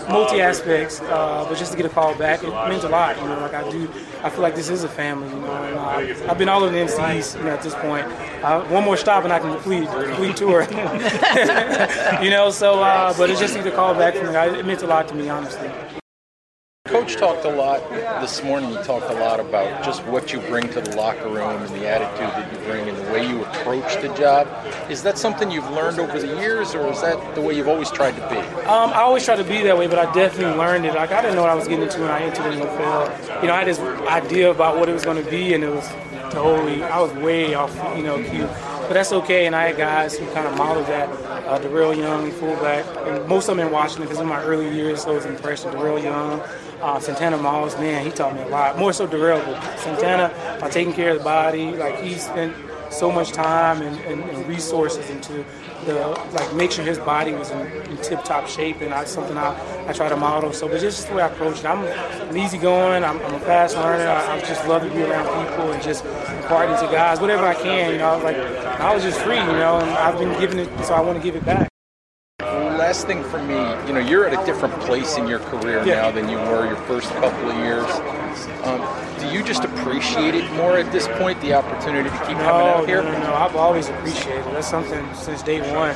multi 0.09 0.41
aspects. 0.41 1.01
Uh, 1.01 1.47
but 1.49 1.57
just 1.57 1.73
to 1.73 1.77
get 1.77 1.87
a 1.87 1.89
call 1.89 2.15
back, 2.17 2.43
it 2.43 2.69
means 2.69 2.85
a 2.85 2.89
lot. 2.89 3.17
You 3.17 3.25
know, 3.25 3.41
like 3.41 3.55
I 3.55 3.69
do, 3.71 3.89
I 4.23 4.31
feel 4.31 4.41
like 4.43 4.55
this 4.55 4.69
is 4.69 4.85
a 4.85 4.89
family. 4.89 5.29
You 5.29 5.37
know, 5.37 5.53
and 5.53 6.23
uh, 6.23 6.31
I've 6.31 6.39
been 6.39 6.49
all 6.49 6.63
over 6.63 6.73
the 6.73 6.79
MCs 6.79 7.39
you 7.39 7.45
know, 7.45 7.51
at 7.51 7.63
this 7.63 7.75
point. 7.77 8.07
Uh, 8.43 8.63
one 8.65 8.85
more 8.85 8.97
stop 8.97 9.25
and 9.25 9.33
I 9.33 9.39
can 9.39 9.53
complete 9.53 9.89
complete 9.89 10.37
tour. 10.37 10.63
you 12.23 12.31
know, 12.31 12.51
so 12.51 12.83
uh, 12.83 13.15
but 13.17 13.31
it's 13.31 13.41
just 13.41 13.55
to 13.55 13.63
get 13.63 13.73
a 13.73 13.77
call 13.77 13.95
back 13.95 14.15
from 14.15 14.27
the 14.27 14.33
guys. 14.33 14.53
It 14.55 14.67
meant 14.67 14.83
a 14.83 14.87
lot 14.87 15.09
to 15.09 15.15
me, 15.15 15.29
honestly. 15.29 15.71
Coach 16.91 17.15
talked 17.15 17.45
a 17.45 17.51
lot 17.51 17.89
this 18.21 18.43
morning. 18.43 18.71
He 18.71 18.77
talked 18.83 19.09
a 19.11 19.15
lot 19.15 19.39
about 19.39 19.85
just 19.85 20.05
what 20.07 20.33
you 20.33 20.41
bring 20.41 20.69
to 20.71 20.81
the 20.81 20.97
locker 20.97 21.29
room 21.29 21.63
and 21.63 21.69
the 21.69 21.87
attitude 21.87 22.19
that 22.19 22.53
you 22.53 22.59
bring 22.67 22.89
and 22.89 22.99
the 22.99 23.13
way 23.13 23.29
you 23.29 23.45
approach 23.45 24.03
the 24.03 24.13
job. 24.15 24.49
Is 24.91 25.05
that 25.05 25.17
something 25.17 25.53
you've 25.53 25.71
learned 25.71 26.01
over 26.01 26.19
the 26.19 26.27
years, 26.41 26.75
or 26.75 26.89
is 26.89 27.01
that 27.03 27.37
the 27.37 27.41
way 27.43 27.55
you've 27.55 27.69
always 27.69 27.93
tried 27.93 28.17
to 28.17 28.29
be? 28.29 28.39
Um, 28.67 28.91
I 28.91 29.03
always 29.03 29.25
try 29.25 29.37
to 29.37 29.45
be 29.45 29.63
that 29.63 29.79
way, 29.79 29.87
but 29.87 30.01
I 30.01 30.13
definitely 30.13 30.59
learned 30.59 30.85
it. 30.85 30.95
Like 30.95 31.13
I 31.13 31.23
didn't 31.23 31.37
know 31.37 31.43
what 31.43 31.51
I 31.51 31.55
was 31.55 31.69
getting 31.69 31.85
into 31.85 32.01
when 32.01 32.11
I 32.11 32.23
entered 32.23 32.43
the 32.43 32.65
NFL. 32.65 33.43
You 33.43 33.47
know, 33.47 33.55
I 33.55 33.59
had 33.59 33.69
this 33.69 33.79
idea 33.79 34.51
about 34.51 34.77
what 34.77 34.89
it 34.89 34.93
was 34.93 35.05
going 35.05 35.25
to 35.25 35.31
be, 35.31 35.55
and 35.55 35.63
it 35.63 35.71
was 35.71 35.89
totally. 36.33 36.83
I 36.83 36.99
was 37.01 37.13
way 37.13 37.55
off, 37.55 37.73
you 37.97 38.03
know, 38.03 38.21
cue. 38.21 38.49
But 38.91 38.95
that's 38.95 39.13
okay, 39.13 39.47
and 39.47 39.55
I 39.55 39.69
had 39.69 39.77
guys 39.77 40.19
who 40.19 40.27
kind 40.33 40.49
of 40.49 40.57
modeled 40.57 40.87
that. 40.87 41.09
Uh, 41.47 41.59
Darrell 41.59 41.95
Young, 41.95 42.33
fullback, 42.33 42.85
and 43.07 43.29
most 43.29 43.49
of 43.49 43.57
them 43.57 43.65
in 43.65 43.73
Washington 43.73 44.03
because 44.07 44.19
in 44.19 44.27
my 44.27 44.43
early 44.43 44.75
years, 44.75 45.03
so 45.05 45.13
I 45.13 45.15
was 45.15 45.27
impressed 45.27 45.65
with 45.65 45.75
Darrell 45.75 46.01
Young. 46.01 46.43
Uh, 46.81 46.99
Santana 46.99 47.37
Moss, 47.37 47.77
man, 47.77 48.05
he 48.05 48.11
taught 48.11 48.35
me 48.35 48.41
a 48.41 48.49
lot. 48.49 48.79
More 48.79 48.93
so 48.93 49.07
Darrell, 49.07 49.43
but 49.45 49.79
Santana, 49.79 50.33
uh, 50.63 50.69
taking 50.71 50.95
care 50.95 51.11
of 51.11 51.19
the 51.19 51.25
body, 51.25 51.73
like 51.73 52.01
he 52.01 52.15
spent 52.15 52.57
so 52.91 53.13
much 53.13 53.33
time 53.33 53.83
and, 53.83 53.99
and, 54.01 54.23
and, 54.31 54.49
resources 54.49 55.09
into 55.11 55.45
the 55.87 55.95
like 56.33 56.53
make 56.55 56.73
sure 56.73 56.85
his 56.85 56.99
body 56.99 57.33
was 57.33 57.51
in, 57.51 57.61
in 57.61 57.97
tip 57.99 58.25
top 58.25 58.49
shape, 58.49 58.81
and 58.81 58.93
that's 58.93 59.13
something 59.13 59.37
I, 59.37 59.55
I 59.87 59.93
try 59.93 60.09
to 60.09 60.17
model. 60.17 60.53
So, 60.53 60.69
but 60.69 60.81
just 60.81 61.07
the 61.09 61.15
way 61.15 61.23
I 61.23 61.29
approach 61.29 61.61
it, 61.61 61.67
I'm, 61.67 61.85
I'm 62.29 62.37
easygoing. 62.37 63.05
I'm, 63.05 63.21
I'm 63.21 63.35
a 63.35 63.41
fast 63.41 63.77
learner. 63.77 64.09
I, 64.09 64.37
I, 64.37 64.41
just 64.41 64.67
love 64.67 64.83
to 64.83 64.91
be 64.91 65.03
around 65.03 65.27
people 65.47 65.73
and 65.73 65.83
just 65.83 66.05
imparting 66.05 66.77
to 66.77 66.93
guys 66.93 67.21
whatever 67.21 67.45
I 67.45 67.55
can. 67.55 67.93
You 67.93 67.99
know, 67.99 68.19
like 68.25 68.37
I 68.37 68.95
was 68.95 69.03
just 69.03 69.21
free, 69.21 69.39
you 69.39 69.45
know, 69.45 69.79
and 69.79 69.91
I've 69.91 70.19
been 70.19 70.39
giving 70.41 70.59
it, 70.59 70.85
so 70.85 70.95
I 70.95 71.01
want 71.01 71.19
to 71.19 71.23
give 71.23 71.37
it 71.37 71.45
back 71.45 71.70
last 72.91 73.07
thing 73.07 73.23
for 73.23 73.41
me, 73.45 73.55
you 73.87 73.93
know, 73.93 74.01
you're 74.01 74.27
at 74.27 74.33
a 74.33 74.45
different 74.45 74.75
place 74.81 75.17
in 75.17 75.29
your 75.29 75.39
career 75.39 75.85
now 75.87 76.11
than 76.11 76.29
you 76.29 76.37
were 76.37 76.67
your 76.67 76.75
first 76.89 77.09
couple 77.11 77.49
of 77.49 77.57
years. 77.59 77.89
Um, 78.65 78.81
do 79.21 79.29
you 79.33 79.45
just 79.45 79.63
appreciate 79.63 80.35
it 80.35 80.51
more 80.55 80.77
at 80.77 80.91
this 80.91 81.07
point, 81.07 81.41
the 81.41 81.55
opportunity 81.55 82.11
to 82.11 82.19
keep 82.27 82.37
no, 82.39 82.43
coming 82.43 82.67
out 82.67 82.89
here? 82.89 83.01
No, 83.05 83.13
no, 83.13 83.19
no. 83.21 83.35
I've 83.35 83.55
always 83.55 83.89
appreciated 83.89 84.41
it. 84.41 84.53
That's 84.55 84.69
something 84.69 85.07
since 85.15 85.41
day 85.45 85.61
one. 85.73 85.95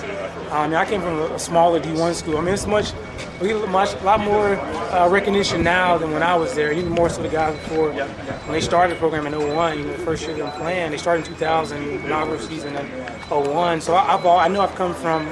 I 0.52 0.68
mean, 0.68 0.76
I 0.76 0.84
came 0.84 1.00
from 1.00 1.18
a 1.18 1.36
smaller 1.36 1.80
D1 1.80 2.14
school. 2.14 2.38
I 2.38 2.42
mean, 2.42 2.54
it's 2.54 2.68
much, 2.68 2.92
we 3.40 3.48
get 3.48 3.68
much, 3.70 3.92
a 3.94 4.04
lot 4.04 4.20
more 4.20 4.54
uh, 4.54 5.08
recognition 5.08 5.64
now 5.64 5.98
than 5.98 6.12
when 6.12 6.22
I 6.22 6.36
was 6.36 6.54
there. 6.54 6.70
Even 6.72 6.90
more 6.92 7.10
so 7.10 7.22
the 7.22 7.28
guys 7.28 7.58
before 7.58 7.90
when 7.92 8.52
they 8.52 8.60
started 8.60 8.94
the 8.94 9.00
program 9.00 9.26
in 9.26 9.32
01. 9.36 9.80
You 9.80 9.84
know, 9.84 9.96
the 9.96 10.04
first 10.04 10.22
year 10.22 10.36
they 10.36 10.42
were 10.42 10.50
playing, 10.52 10.92
they 10.92 10.98
started 10.98 11.26
in 11.26 11.32
2000, 11.32 11.82
inaugural 12.04 12.38
season 12.38 12.76
in 12.76 12.86
01. 13.30 13.80
So 13.80 13.96
I've, 13.96 14.24
I 14.24 14.46
know 14.46 14.60
I've 14.60 14.76
come 14.76 14.94
from 14.94 15.26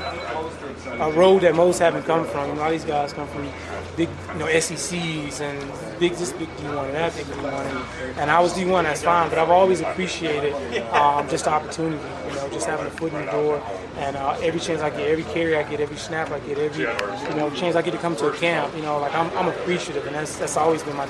a 1.01 1.13
road 1.13 1.43
that 1.43 1.55
most 1.55 1.79
haven't 1.79 2.05
come 2.05 2.27
from. 2.27 2.51
A 2.51 2.55
lot 2.55 2.67
of 2.67 2.73
these 2.73 2.85
guys 2.85 3.13
come 3.13 3.29
from 3.29 3.49
big, 3.97 4.09
you 4.33 4.39
know, 4.39 4.47
SECs 4.47 5.41
and 5.41 5.99
big, 5.99 6.13
this 6.15 6.33
big 6.33 6.49
D1 6.57 6.87
and 6.87 6.95
that 6.95 7.15
big 7.15 7.27
D1. 7.27 8.19
And, 8.19 8.31
I 8.31 8.41
was 8.41 8.55
D1, 8.55 8.85
that's 8.85 9.03
fine, 9.03 9.29
but 9.29 9.39
I've 9.39 9.51
always 9.51 9.81
appreciated 9.81 10.53
um, 10.93 11.29
just 11.29 11.45
the 11.45 11.51
opportunity, 11.51 12.03
you 12.29 12.35
know, 12.35 12.49
just 12.51 12.67
having 12.67 12.87
a 12.87 12.91
foot 12.91 13.13
in 13.13 13.25
the 13.25 13.31
door. 13.31 13.63
And 13.99 14.17
uh, 14.17 14.39
every 14.43 14.61
chance 14.61 14.81
I 14.81 14.91
get, 14.91 15.09
every 15.09 15.25
carry 15.25 15.57
I 15.57 15.63
get, 15.63 15.81
every 15.81 15.97
snap 15.97 16.31
I 16.31 16.41
get, 16.41 16.59
every, 16.59 16.85
you 16.85 17.37
know, 17.37 17.51
chance 17.55 17.77
I 17.77 17.83
get 17.83 17.93
to 17.93 17.99
come 17.99 18.17
to 18.17 18.29
a 18.29 18.37
camp, 18.37 18.75
you 18.75 18.83
know, 18.83 18.99
like 18.99 19.15
I'm, 19.15 19.31
I'm 19.37 19.49
appreciative. 19.49 20.07
And 20.07 20.15
that's, 20.15 20.37
that's 20.39 20.57
always 20.57 20.83
been 20.83 20.97
my, 20.97 21.07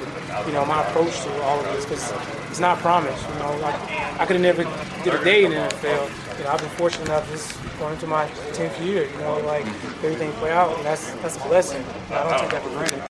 you 0.47 0.53
know, 0.53 0.64
my 0.64 0.83
approach 0.88 1.23
to 1.23 1.42
all 1.42 1.61
of 1.61 1.64
this 1.66 1.85
because 1.85 2.12
it's 2.51 2.61
not 2.61 2.79
promised, 2.79 3.27
you 3.29 3.35
know. 3.37 3.57
Like 3.59 3.81
I 4.21 4.27
could 4.27 4.37
have 4.37 4.42
never 4.42 4.64
did 5.05 5.14
a 5.14 5.25
day 5.25 5.45
in 5.45 5.53
the 5.53 5.57
NFL. 5.57 6.22
You 6.38 6.45
know, 6.45 6.51
I've 6.51 6.61
been 6.61 6.71
fortunate 6.71 7.07
enough 7.07 7.31
this 7.31 7.53
going 7.79 7.95
into 7.95 8.07
my 8.07 8.27
10th 8.53 8.85
year, 8.85 9.09
you 9.09 9.18
know, 9.18 9.38
like 9.40 9.66
everything 10.03 10.33
play 10.33 10.51
out, 10.51 10.77
and 10.77 10.87
that's 10.87 11.11
that's 11.14 11.37
a 11.37 11.49
blessing. 11.49 11.85
I 12.11 12.29
don't 12.29 12.40
take 12.40 12.51
that 12.51 12.62
for 12.62 12.71
granted. 12.71 13.03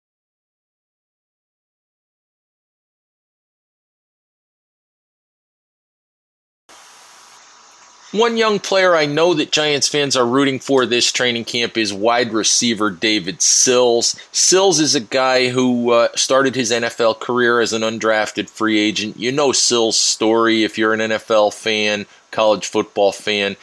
One 8.13 8.37
young 8.37 8.59
player 8.59 8.95
I 8.95 9.07
know 9.07 9.33
that 9.33 9.53
Giants 9.53 9.89
fans 9.89 10.17
are 10.17 10.27
rooting 10.27 10.59
for 10.59 10.85
this 10.85 11.11
training 11.11 11.47
camp 11.47 11.79
is 11.79 11.95
wide 11.95 12.35
receiver 12.35 12.91
David 12.91 13.41
Sills. 13.41 14.21
Sills 14.33 14.81
is 14.81 14.95
a 14.95 15.01
guy 15.01 15.49
who 15.49 15.93
uh, 15.93 16.09
started 16.15 16.55
his 16.55 16.71
NFL 16.71 17.21
career 17.21 17.61
as 17.61 17.73
an 17.73 17.81
undrafted 17.81 18.51
free 18.51 18.79
agent. 18.79 19.17
You 19.19 19.33
know 19.33 19.53
Sills' 19.53 19.99
story 19.99 20.63
if 20.63 20.77
you're 20.77 20.93
an 20.93 21.01
NFL 21.01 21.55
fan, 21.55 22.05
college 22.33 22.67
football 22.67 23.13
fan. 23.13 23.57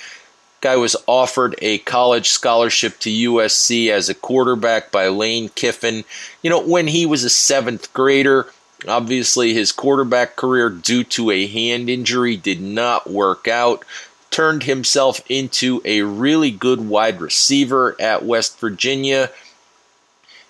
Guy 0.62 0.78
was 0.78 0.96
offered 1.08 1.56
a 1.62 1.80
college 1.80 2.30
scholarship 2.30 3.00
to 3.00 3.10
USC 3.10 3.90
as 3.90 4.10
a 4.10 4.14
quarterback 4.14 4.92
by 4.92 5.08
Lane 5.08 5.50
Kiffin. 5.50 6.06
You 6.42 6.50
know, 6.50 6.62
when 6.62 6.88
he 6.88 7.06
was 7.06 7.24
a 7.24 7.30
seventh 7.30 7.94
grader, 7.94 8.48
obviously 8.88 9.54
his 9.54 9.72
quarterback 9.72 10.36
career, 10.36 10.70
due 10.70 11.04
to 11.06 11.32
a 11.32 11.48
hand 11.48 11.90
injury, 11.90 12.38
did 12.38 12.62
not 12.62 13.10
work 13.10 13.48
out 13.48 13.84
turned 14.32 14.64
himself 14.64 15.22
into 15.30 15.82
a 15.86 16.02
really 16.02 16.52
good 16.52 16.82
wide 16.88 17.22
receiver 17.22 17.96
at 18.00 18.26
West 18.26 18.60
Virginia. 18.60 19.30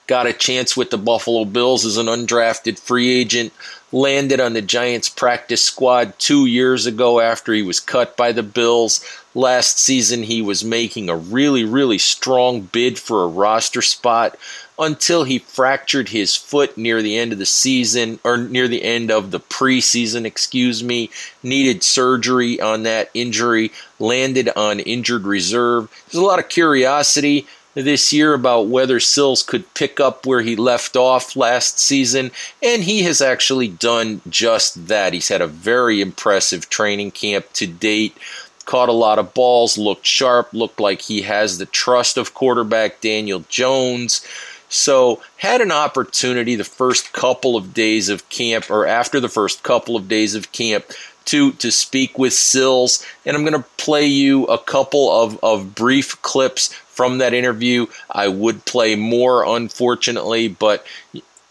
Got 0.08 0.28
a 0.28 0.34
chance 0.34 0.76
with 0.76 0.90
the 0.90 0.98
Buffalo 0.98 1.46
Bills 1.46 1.86
as 1.86 1.98
an 1.98 2.08
undrafted 2.08 2.80
free 2.80 3.10
agent. 3.10 3.54
Landed 3.91 4.39
on 4.39 4.54
the 4.54 4.62
Giants 4.62 5.10
practice 5.10 5.63
squad 5.63 6.13
two 6.19 6.45
years 6.45 6.86
ago 6.86 7.19
after 7.19 7.54
he 7.54 7.63
was 7.63 7.80
cut 7.80 8.15
by 8.15 8.32
the 8.32 8.43
Bills. 8.43 9.04
Last 9.34 9.80
season, 9.80 10.23
he 10.23 10.43
was 10.43 10.63
making 10.63 11.10
a 11.10 11.15
really, 11.15 11.63
really 11.63 11.97
strong 11.97 12.62
bid 12.62 12.99
for 12.99 13.23
a 13.23 13.28
roster 13.28 13.82
spot 13.82 14.38
until 14.78 15.23
he 15.23 15.39
fractured 15.39 16.10
his 16.10 16.36
foot 16.36 16.78
near 16.78 17.02
the 17.02 17.17
end 17.17 17.34
of 17.34 17.39
the 17.39 17.45
season, 17.45 18.19
or 18.23 18.38
near 18.38 18.67
the 18.67 18.84
end 18.84 19.12
of 19.12 19.32
the 19.32 19.39
preseason, 19.39 20.23
excuse 20.23 20.84
me. 20.84 21.10
Needed 21.41 21.84
surgery 21.84 22.62
on 22.62 22.84
that 22.84 23.10
injury, 23.13 23.71
landed 23.97 24.49
on 24.56 24.80
injured 24.80 25.23
reserve. 25.23 25.89
There's 26.06 26.21
a 26.21 26.25
lot 26.25 26.39
of 26.39 26.47
curiosity 26.47 27.47
this 27.74 28.12
year 28.12 28.34
about 28.34 28.68
whether 28.68 29.00
Sills 29.00 29.44
could 29.44 29.74
pick 29.74 30.00
up 30.00 30.26
where 30.26 30.42
he 30.42 30.56
left 30.56 30.96
off 30.96 31.36
last 31.36 31.80
season, 31.80 32.32
and 32.64 32.84
he 32.84 33.04
has 33.04 33.22
actually 33.22 33.68
done 33.68 34.22
just 34.30 34.88
that. 34.88 35.14
He's 35.14 35.30
had 35.30 35.42
a 35.42 35.48
very 35.48 36.02
impressive 36.02 36.70
training 36.70 37.12
camp 37.12 37.52
to 37.54 37.68
date. 37.68 38.18
Caught 38.66 38.90
a 38.90 38.94
lot 38.94 39.20
of 39.20 39.34
balls, 39.34 39.78
looked 39.78 40.06
sharp, 40.06 40.50
looked 40.54 40.80
like 40.80 41.02
he 41.02 41.22
has 41.24 41.58
the 41.58 41.66
trust 41.66 42.18
of 42.18 42.34
quarterback 42.34 43.02
Daniel 43.02 43.44
Jones. 43.50 44.26
So, 44.72 45.24
had 45.38 45.62
an 45.62 45.72
opportunity 45.72 46.56
the 46.56 46.64
first 46.64 47.12
couple 47.12 47.56
of 47.56 47.74
days 47.74 48.08
of 48.08 48.30
camp, 48.30 48.70
or 48.70 48.86
after 48.86 49.20
the 49.20 49.30
first 49.30 49.64
couple 49.64 49.96
of 49.96 50.08
days 50.08 50.36
of 50.36 50.52
camp, 50.52 50.86
to 51.26 51.52
to 51.54 51.72
speak 51.72 52.18
with 52.18 52.34
Sills, 52.34 53.06
and 53.26 53.36
I'm 53.36 53.44
going 53.44 53.54
to 53.54 53.70
play 53.78 54.06
you 54.06 54.46
a 54.46 54.58
couple 54.58 55.12
of, 55.12 55.40
of 55.44 55.76
brief 55.76 56.20
clips 56.22 56.74
from 57.00 57.20
that 57.20 57.34
interview. 57.34 57.86
I 58.12 58.28
would 58.28 58.66
play 58.66 58.98
more, 58.98 59.46
unfortunately, 59.46 60.50
but 60.50 60.86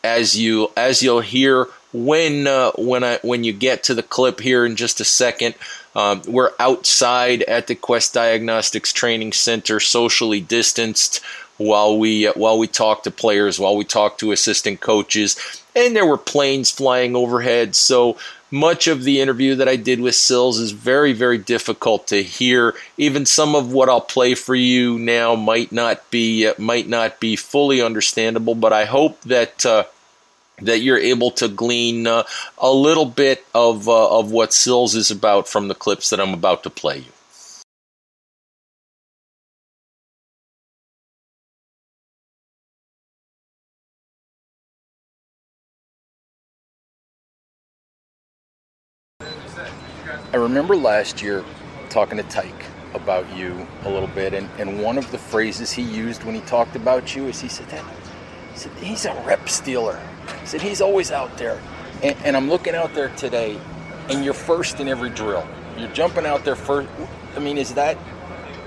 as 0.05 0.39
you 0.39 0.71
as 0.77 1.03
you'll 1.03 1.23
hear 1.23 1.69
when 1.95 2.47
uh, 2.47 2.73
when 2.77 3.03
I 3.03 3.19
when 3.23 3.45
you 3.45 3.55
get 3.55 3.83
to 3.85 3.95
the 3.95 4.03
clip 4.03 4.41
here 4.41 4.67
in 4.67 4.77
just 4.77 5.01
a 5.01 5.07
second, 5.07 5.55
um, 5.97 6.21
we're 6.29 6.53
outside 6.61 7.45
at 7.45 7.67
the 7.67 7.75
Quest 7.75 8.13
Diagnostics 8.13 8.93
Training 8.93 9.33
Center, 9.33 9.81
socially 9.81 10.43
distanced 10.43 11.23
while 11.57 11.99
we 11.99 12.27
uh, 12.27 12.35
while 12.37 12.59
we 12.59 12.67
talked 12.67 13.05
to 13.05 13.11
players, 13.11 13.59
while 13.59 13.75
we 13.75 13.87
talked 13.87 14.21
to 14.21 14.33
assistant 14.33 14.81
coaches, 14.81 15.35
and 15.75 15.97
there 15.97 16.05
were 16.05 16.19
planes 16.19 16.71
flying 16.71 17.17
overhead. 17.17 17.75
So 17.75 18.19
much 18.51 18.87
of 18.87 19.05
the 19.05 19.21
interview 19.21 19.55
that 19.57 19.69
I 19.69 19.77
did 19.77 20.01
with 20.01 20.15
Sills 20.15 20.59
is 20.59 20.73
very 20.73 21.13
very 21.13 21.39
difficult 21.39 22.09
to 22.09 22.23
hear. 22.23 22.75
Even 22.97 23.27
some 23.27 23.55
of 23.55 23.73
what 23.73 23.89
I'll 23.89 24.01
play 24.01 24.35
for 24.35 24.55
you 24.55 24.99
now 24.99 25.35
might 25.35 25.73
not 25.73 26.11
be 26.11 26.47
uh, 26.47 26.55
might 26.59 26.89
not 26.89 27.21
be 27.21 27.37
fully 27.37 27.83
understandable, 27.83 28.55
but 28.55 28.73
I 28.73 28.85
hope 28.85 29.21
that. 29.23 29.65
Uh, 29.65 29.85
that 30.61 30.81
you're 30.81 30.99
able 30.99 31.31
to 31.31 31.47
glean 31.47 32.05
uh, 32.09 32.25
a 32.59 32.73
little 32.73 33.07
bit 33.07 33.47
of 33.55 33.89
uh, 33.89 34.19
of 34.19 34.33
what 34.33 34.53
Sills 34.53 34.97
is 34.97 35.09
about 35.09 35.47
from 35.47 35.69
the 35.69 35.75
clips 35.75 36.11
that 36.11 36.19
I'm 36.19 36.35
about 36.35 36.65
to 36.65 36.71
play 36.71 36.99
you. 36.99 37.13
I 50.33 50.37
remember 50.37 50.77
last 50.77 51.23
year 51.23 51.43
talking 51.89 52.19
to 52.19 52.25
Tyke 52.25 52.65
about 52.93 53.35
you 53.35 53.67
a 53.85 53.91
little 53.91 54.09
bit, 54.09 54.35
and, 54.35 54.49
and 54.59 54.83
one 54.83 54.99
of 54.99 55.11
the 55.11 55.17
phrases 55.19 55.73
he 55.73 55.83
used 55.83 56.23
when 56.25 56.35
he 56.35 56.43
talked 56.43 56.77
about 56.77 57.17
you 57.17 57.27
is 57.29 57.41
he 57.41 57.49
said 57.49 57.69
that 57.69 57.85
he 58.53 58.59
said 58.59 58.73
he's 58.73 59.05
a 59.07 59.15
rep 59.27 59.49
stealer. 59.49 59.99
He 60.41 60.47
said 60.47 60.61
he's 60.61 60.83
always 60.83 61.11
out 61.11 61.39
there, 61.39 61.61
and, 62.03 62.15
and 62.25 62.37
I'm 62.37 62.51
looking 62.51 62.75
out 62.75 62.93
there 62.93 63.09
today, 63.17 63.59
and 64.11 64.23
you're 64.23 64.35
first 64.35 64.81
in 64.81 64.89
every 64.89 65.11
drill. 65.11 65.47
You're 65.79 65.93
jumping 65.93 66.27
out 66.27 66.45
there 66.45 66.57
first. 66.57 66.91
I 67.35 67.39
mean, 67.39 67.57
is 67.57 67.73
that 67.75 67.97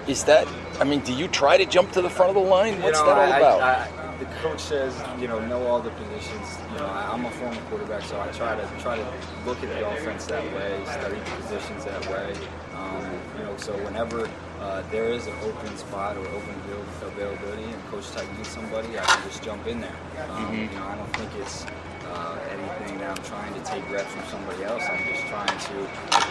is 0.07 0.23
that? 0.23 0.47
I 0.79 0.83
mean, 0.83 1.01
do 1.01 1.13
you 1.13 1.27
try 1.27 1.57
to 1.57 1.65
jump 1.65 1.91
to 1.91 2.01
the 2.01 2.09
front 2.09 2.35
of 2.35 2.43
the 2.43 2.49
line? 2.49 2.81
What's 2.81 2.99
you 2.99 3.05
know, 3.05 3.13
that 3.13 3.29
all 3.29 3.33
I, 3.33 3.37
about? 3.37 3.61
I, 3.61 3.73
I, 3.73 4.00
the 4.21 4.27
coach 4.35 4.59
says, 4.59 4.93
you 5.19 5.27
know, 5.27 5.39
know 5.47 5.65
all 5.65 5.81
the 5.81 5.89
positions. 5.89 6.57
You 6.73 6.77
know, 6.77 6.85
I, 6.85 7.11
I'm 7.11 7.25
a 7.25 7.31
former 7.31 7.59
quarterback, 7.69 8.03
so 8.03 8.21
I 8.21 8.27
try 8.27 8.55
to 8.55 8.65
try 8.79 8.95
to 8.95 9.05
look 9.45 9.61
at 9.63 9.69
the 9.69 9.89
offense 9.89 10.27
that 10.27 10.43
way, 10.55 10.79
study 10.85 11.15
the 11.15 11.31
positions 11.41 11.85
that 11.85 12.07
way. 12.07 12.33
Um, 12.75 13.03
you 13.37 13.43
know, 13.45 13.57
so 13.57 13.73
whenever 13.83 14.29
uh, 14.59 14.83
there 14.91 15.09
is 15.09 15.25
an 15.25 15.33
open 15.43 15.75
spot 15.77 16.17
or 16.17 16.27
open 16.27 16.55
availability, 17.01 17.63
and 17.63 17.85
Coach 17.89 18.09
Tyke 18.11 18.31
needs 18.37 18.49
somebody, 18.49 18.87
I 18.99 19.03
can 19.03 19.29
just 19.29 19.43
jump 19.43 19.65
in 19.67 19.81
there. 19.81 19.95
Um, 20.29 20.45
Mhm. 20.45 20.71
You 20.71 20.79
know, 20.79 20.85
I 20.85 20.95
don't 20.95 21.13
think 21.17 21.29
it's 21.41 21.65
uh, 22.13 22.39
anything 22.49 22.97
that 22.99 23.17
I'm 23.17 23.23
trying 23.23 23.53
to 23.53 23.61
take 23.61 23.89
reps 23.89 24.11
from 24.11 24.25
somebody 24.29 24.63
else. 24.63 24.83
I'm 24.89 25.03
just 25.07 25.25
trying 25.27 25.47
to, 25.47 25.73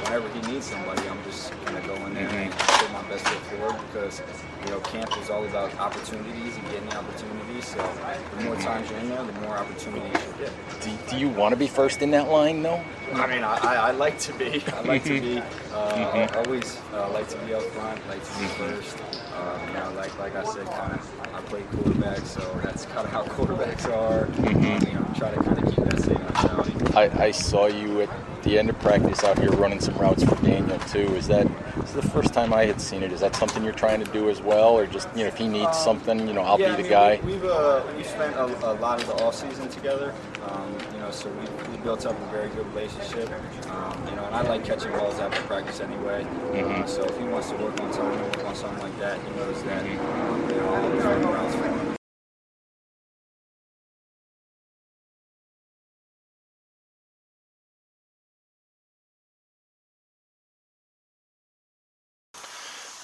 whenever 0.05 0.29
he 0.29 0.53
needs 0.53 0.67
somebody, 0.67 1.09
I'm 1.09 1.23
just 1.25 1.53
gonna 1.65 1.81
go 1.87 1.95
in 2.07 2.15
there 2.15 2.29
mm-hmm. 2.29 2.37
and 2.37 2.53
put 2.53 2.93
my 2.93 3.03
best 3.09 3.27
foot 3.27 3.59
forward 3.59 3.81
because 3.87 4.23
you 4.65 4.71
know 4.71 4.81
camp 4.81 5.17
is 5.19 5.31
all 5.31 5.45
about 5.45 5.75
opportunities 5.79 6.57
and 6.57 6.65
getting 6.67 6.89
the 6.89 6.97
opportunities. 6.97 7.67
So 7.67 7.77
the 7.77 8.45
more 8.45 8.55
mm-hmm. 8.55 8.63
times 8.63 8.91
you're 8.91 9.01
in 9.01 9.09
there, 9.09 9.25
the 9.25 9.41
more 9.41 9.57
opportunities 9.57 10.13
you 10.13 10.45
get. 10.45 10.53
do, 10.81 10.91
do 11.11 11.17
you 11.19 11.29
want 11.29 11.53
to 11.53 11.57
be 11.57 11.67
first 11.67 12.03
in 12.03 12.11
that 12.13 12.29
line, 12.29 12.63
though? 12.63 12.83
I 13.15 13.27
mean, 13.27 13.43
I, 13.43 13.57
I, 13.57 13.75
I 13.75 13.91
like 13.93 14.19
to 14.21 14.33
be. 14.35 14.63
I 14.75 14.81
like 14.83 15.05
to 15.05 15.21
be. 15.21 15.37
Mm-hmm. 15.37 15.70
Uh, 15.91 15.97
Mhm. 15.97 16.37
Always 16.37 16.77
uh, 16.95 17.11
like 17.13 17.29
to 17.29 17.37
be 17.39 17.53
up 17.55 17.63
front. 17.63 17.99
Like 18.09 18.23
to 18.25 18.39
be 18.41 18.47
first. 18.47 18.97
Um, 19.37 19.69
you 19.69 19.75
know, 19.75 19.93
like 19.97 20.17
like 20.19 20.37
I 20.37 20.45
said, 20.45 20.67
kind 20.67 20.93
of. 20.93 21.21
I 21.35 21.41
play 21.43 21.63
quarterback, 21.75 22.19
so 22.27 22.41
that's 22.63 22.85
kind 22.87 23.07
of 23.07 23.13
how 23.13 23.23
quarterbacks 23.35 23.87
are. 23.93 24.27
Um, 24.27 24.63
you 24.87 24.95
know, 24.95 25.07
try 25.17 25.31
to 25.35 25.43
kind 25.43 25.59
of 25.59 25.75
keep 25.75 25.85
that 25.85 26.01
same 26.01 26.19
mentality. 26.19 26.70
I, 26.95 27.25
I 27.27 27.31
saw 27.31 27.67
you 27.67 28.01
at 28.03 28.11
the 28.43 28.59
end 28.59 28.71
of 28.71 28.79
practice 28.81 29.23
out 29.23 29.39
here 29.39 29.51
running 29.51 29.81
some 29.81 29.95
routes 29.97 30.25
for 30.25 30.35
Daniel 30.37 30.79
too. 30.81 31.15
Is 31.15 31.27
that 31.29 31.47
is 31.85 31.93
the 31.93 32.03
first 32.03 32.33
time 32.33 32.53
I 32.53 32.65
had 32.65 32.81
seen 32.81 33.03
it? 33.03 33.13
Is 33.13 33.21
that 33.21 33.37
something 33.37 33.63
you're 33.63 33.73
trying 33.73 34.03
to 34.05 34.11
do 34.13 34.31
as 34.31 34.41
well, 34.41 34.71
or 34.71 34.87
just 34.87 35.09
you 35.15 35.23
know 35.23 35.29
if 35.29 35.37
he 35.37 35.47
needs 35.47 35.77
something, 35.79 36.27
you 36.27 36.33
know 36.35 36.41
I'll 36.43 36.59
yeah, 36.59 36.75
be 36.77 36.83
the 36.83 36.89
I 36.97 37.17
guy. 37.17 37.23
mean, 37.25 37.27
We, 37.27 37.33
we've 37.35 37.45
uh, 37.51 37.83
we've 37.97 38.07
spent 38.07 38.35
a, 38.37 38.45
a 38.45 38.75
lot 38.75 39.01
of 39.01 39.07
the 39.07 39.23
off 39.25 39.35
season 39.35 39.69
together. 39.69 40.15
Um, 40.49 40.75
you 40.95 40.99
know, 41.01 41.11
so 41.11 41.29
we 41.31 41.71
we 41.71 41.77
built 41.83 42.07
up 42.07 42.19
a 42.21 42.27
very 42.33 42.49
good 42.51 42.67
relationship. 42.75 43.29
Um, 43.71 44.07
you 44.09 44.17
know, 44.17 44.25
and 44.25 44.35
I 44.35 44.43
like 44.43 44.65
catching 44.65 44.93
balls 44.93 45.19
after 45.19 45.43
practice 45.43 45.81
anyway. 45.81 46.25
Uh, 46.25 46.87
so 46.87 47.05
if 47.05 47.17
he 47.19 47.25
wants 47.25 47.51
to 47.51 47.57
work 47.57 47.79
on 47.81 47.93
something, 47.93 48.21
work 48.23 48.45
on 48.47 48.55
something 48.55 48.83
like 48.83 48.99
that, 48.99 49.19
he 49.23 49.31
knows 49.37 49.63
that. 49.65 49.83
Um, 49.83 50.51
you 50.51 50.57
know, 50.57 51.70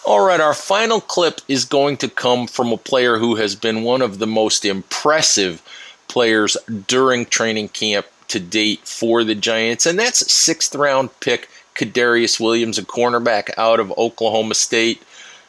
All 0.06 0.24
right, 0.24 0.40
our 0.40 0.54
final 0.54 1.00
clip 1.00 1.40
is 1.48 1.64
going 1.64 1.96
to 1.96 2.08
come 2.08 2.46
from 2.46 2.70
a 2.70 2.76
player 2.76 3.18
who 3.18 3.34
has 3.34 3.56
been 3.56 3.82
one 3.82 4.02
of 4.02 4.20
the 4.20 4.26
most 4.26 4.64
impressive 4.64 5.60
players 6.06 6.56
during 6.86 7.26
training 7.26 7.70
camp 7.70 8.06
to 8.28 8.38
date 8.38 8.86
for 8.86 9.24
the 9.24 9.34
Giants, 9.34 9.84
and 9.84 9.98
that's 9.98 10.32
sixth 10.32 10.76
round 10.76 11.10
pick 11.18 11.48
Kadarius 11.74 12.38
Williams, 12.38 12.78
a 12.78 12.84
cornerback 12.84 13.50
out 13.58 13.80
of 13.80 13.98
Oklahoma 13.98 14.54
State. 14.54 15.02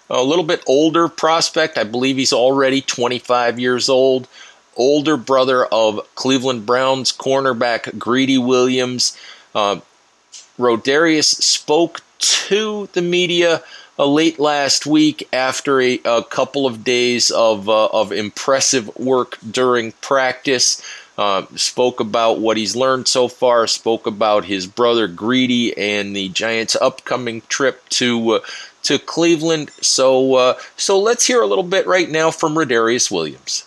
A 0.10 0.24
little 0.24 0.43
bit 0.43 0.63
older 0.65 1.08
prospect. 1.08 1.78
I 1.78 1.84
believe 1.84 2.17
he's 2.17 2.34
already 2.34 2.82
25 2.82 3.60
years 3.60 3.89
old. 3.89 4.28
Older 4.76 5.17
brother 5.17 5.67
of 5.67 6.00
Cleveland 6.15 6.65
Browns 6.65 7.12
cornerback 7.15 7.96
Greedy 8.00 8.39
Williams. 8.39 9.15
Uh, 9.54 9.82
Rodarius 10.58 11.26
spoke 11.26 12.02
to 12.17 12.89
the 12.93 13.04
media 13.04 13.62
uh, 14.00 14.08
late 14.08 14.40
last 14.40 14.86
week 14.86 15.28
after 15.34 15.82
a, 15.82 16.00
a 16.06 16.24
couple 16.24 16.66
of 16.66 16.84
days 16.84 17.32
of, 17.32 17.68
uh, 17.70 17.88
of 17.88 18.12
impressive 18.12 18.96
work 18.98 19.38
during 19.50 19.92
practice. 19.94 20.82
Uh, 21.18 21.48
spoke 21.56 22.00
about 22.00 22.40
what 22.40 22.58
he's 22.58 22.76
learned 22.76 23.08
so 23.08 23.28
far, 23.28 23.66
spoke 23.66 24.06
about 24.06 24.46
his 24.46 24.68
brother 24.68 25.08
Greedy 25.08 25.76
and 25.76 26.16
the 26.16 26.30
Giants' 26.30 26.76
upcoming 26.76 27.42
trip 27.50 27.90
to 27.90 28.34
uh, 28.34 28.40
to 28.84 29.00
Cleveland. 29.00 29.72
So, 29.82 30.36
uh, 30.36 30.54
so 30.78 31.00
let's 31.00 31.26
hear 31.26 31.42
a 31.42 31.48
little 31.48 31.64
bit 31.64 31.88
right 31.88 32.10
now 32.10 32.30
from 32.30 32.54
Rodarius 32.54 33.12
Williams. 33.12 33.66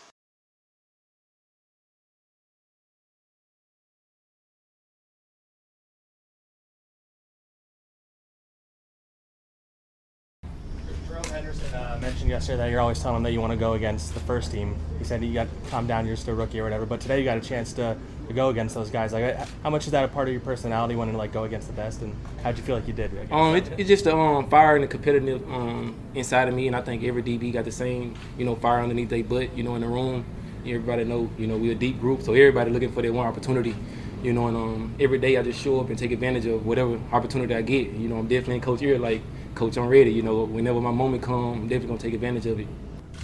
Mentioned 12.00 12.30
yesterday 12.30 12.56
that 12.56 12.70
you're 12.70 12.80
always 12.80 13.00
telling 13.00 13.18
him 13.18 13.22
that 13.24 13.32
you 13.32 13.40
want 13.40 13.52
to 13.52 13.58
go 13.58 13.74
against 13.74 14.14
the 14.14 14.20
first 14.20 14.50
team. 14.50 14.74
He 14.98 15.04
said 15.04 15.22
you 15.22 15.34
got 15.34 15.48
to 15.48 15.70
calm 15.70 15.86
down, 15.86 16.06
you're 16.06 16.16
still 16.16 16.34
a 16.34 16.36
rookie 16.36 16.58
or 16.58 16.64
whatever. 16.64 16.86
But 16.86 17.00
today 17.00 17.18
you 17.18 17.24
got 17.24 17.36
a 17.36 17.40
chance 17.40 17.72
to, 17.74 17.96
to 18.26 18.32
go 18.32 18.48
against 18.48 18.74
those 18.74 18.90
guys. 18.90 19.12
Like, 19.12 19.36
how 19.62 19.70
much 19.70 19.84
is 19.84 19.92
that 19.92 20.04
a 20.04 20.08
part 20.08 20.28
of 20.28 20.32
your 20.32 20.40
personality 20.40 20.96
wanting 20.96 21.14
to 21.14 21.18
like 21.18 21.32
go 21.32 21.44
against 21.44 21.66
the 21.66 21.74
best? 21.74 22.00
And 22.00 22.14
how'd 22.42 22.56
you 22.56 22.64
feel 22.64 22.76
like 22.76 22.86
you 22.86 22.94
did? 22.94 23.10
Um, 23.30 23.54
it, 23.54 23.70
it's 23.78 23.88
just 23.88 24.04
the 24.04 24.16
um, 24.16 24.48
fire 24.48 24.76
and 24.76 24.84
the 24.84 24.88
competitive 24.88 25.42
um, 25.50 25.94
inside 26.14 26.48
of 26.48 26.54
me, 26.54 26.66
and 26.66 26.74
I 26.74 26.80
think 26.80 27.04
every 27.04 27.22
DB 27.22 27.52
got 27.52 27.64
the 27.64 27.72
same, 27.72 28.14
you 28.38 28.44
know, 28.44 28.56
fire 28.56 28.80
underneath 28.80 29.10
their 29.10 29.22
butt. 29.22 29.56
You 29.56 29.62
know, 29.62 29.74
in 29.74 29.82
the 29.82 29.88
room, 29.88 30.24
everybody 30.64 31.04
know, 31.04 31.30
you 31.38 31.46
know, 31.46 31.56
we're 31.56 31.72
a 31.72 31.76
deep 31.76 32.00
group, 32.00 32.22
so 32.22 32.32
everybody 32.32 32.70
looking 32.70 32.92
for 32.92 33.02
their 33.02 33.12
one 33.12 33.26
opportunity. 33.26 33.74
You 34.22 34.34
know, 34.34 34.48
and 34.48 34.56
um, 34.56 34.94
every 35.00 35.18
day 35.18 35.38
I 35.38 35.42
just 35.42 35.62
show 35.62 35.80
up 35.80 35.88
and 35.88 35.98
take 35.98 36.12
advantage 36.12 36.44
of 36.44 36.66
whatever 36.66 37.00
opportunity 37.10 37.54
I 37.54 37.62
get. 37.62 37.90
You 37.92 38.08
know, 38.08 38.18
I'm 38.18 38.28
definitely 38.28 38.56
in 38.56 38.60
coach 38.60 38.82
ear 38.82 38.98
like 38.98 39.22
coach, 39.54 39.76
I'm 39.76 39.88
ready. 39.88 40.12
You 40.12 40.22
know, 40.22 40.44
whenever 40.44 40.80
my 40.80 40.90
moment 40.90 41.22
comes, 41.22 41.58
I'm 41.58 41.68
definitely 41.68 41.88
gonna 41.88 42.00
take 42.00 42.14
advantage 42.14 42.46
of 42.46 42.60
it. 42.60 42.66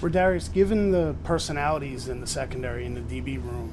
Rodarius, 0.01 0.53
given 0.53 0.91
the 0.91 1.15
personalities 1.25 2.09
in 2.09 2.21
the 2.21 2.27
secondary 2.27 2.85
in 2.85 2.95
the 2.95 3.01
DB 3.01 3.43
room, 3.43 3.73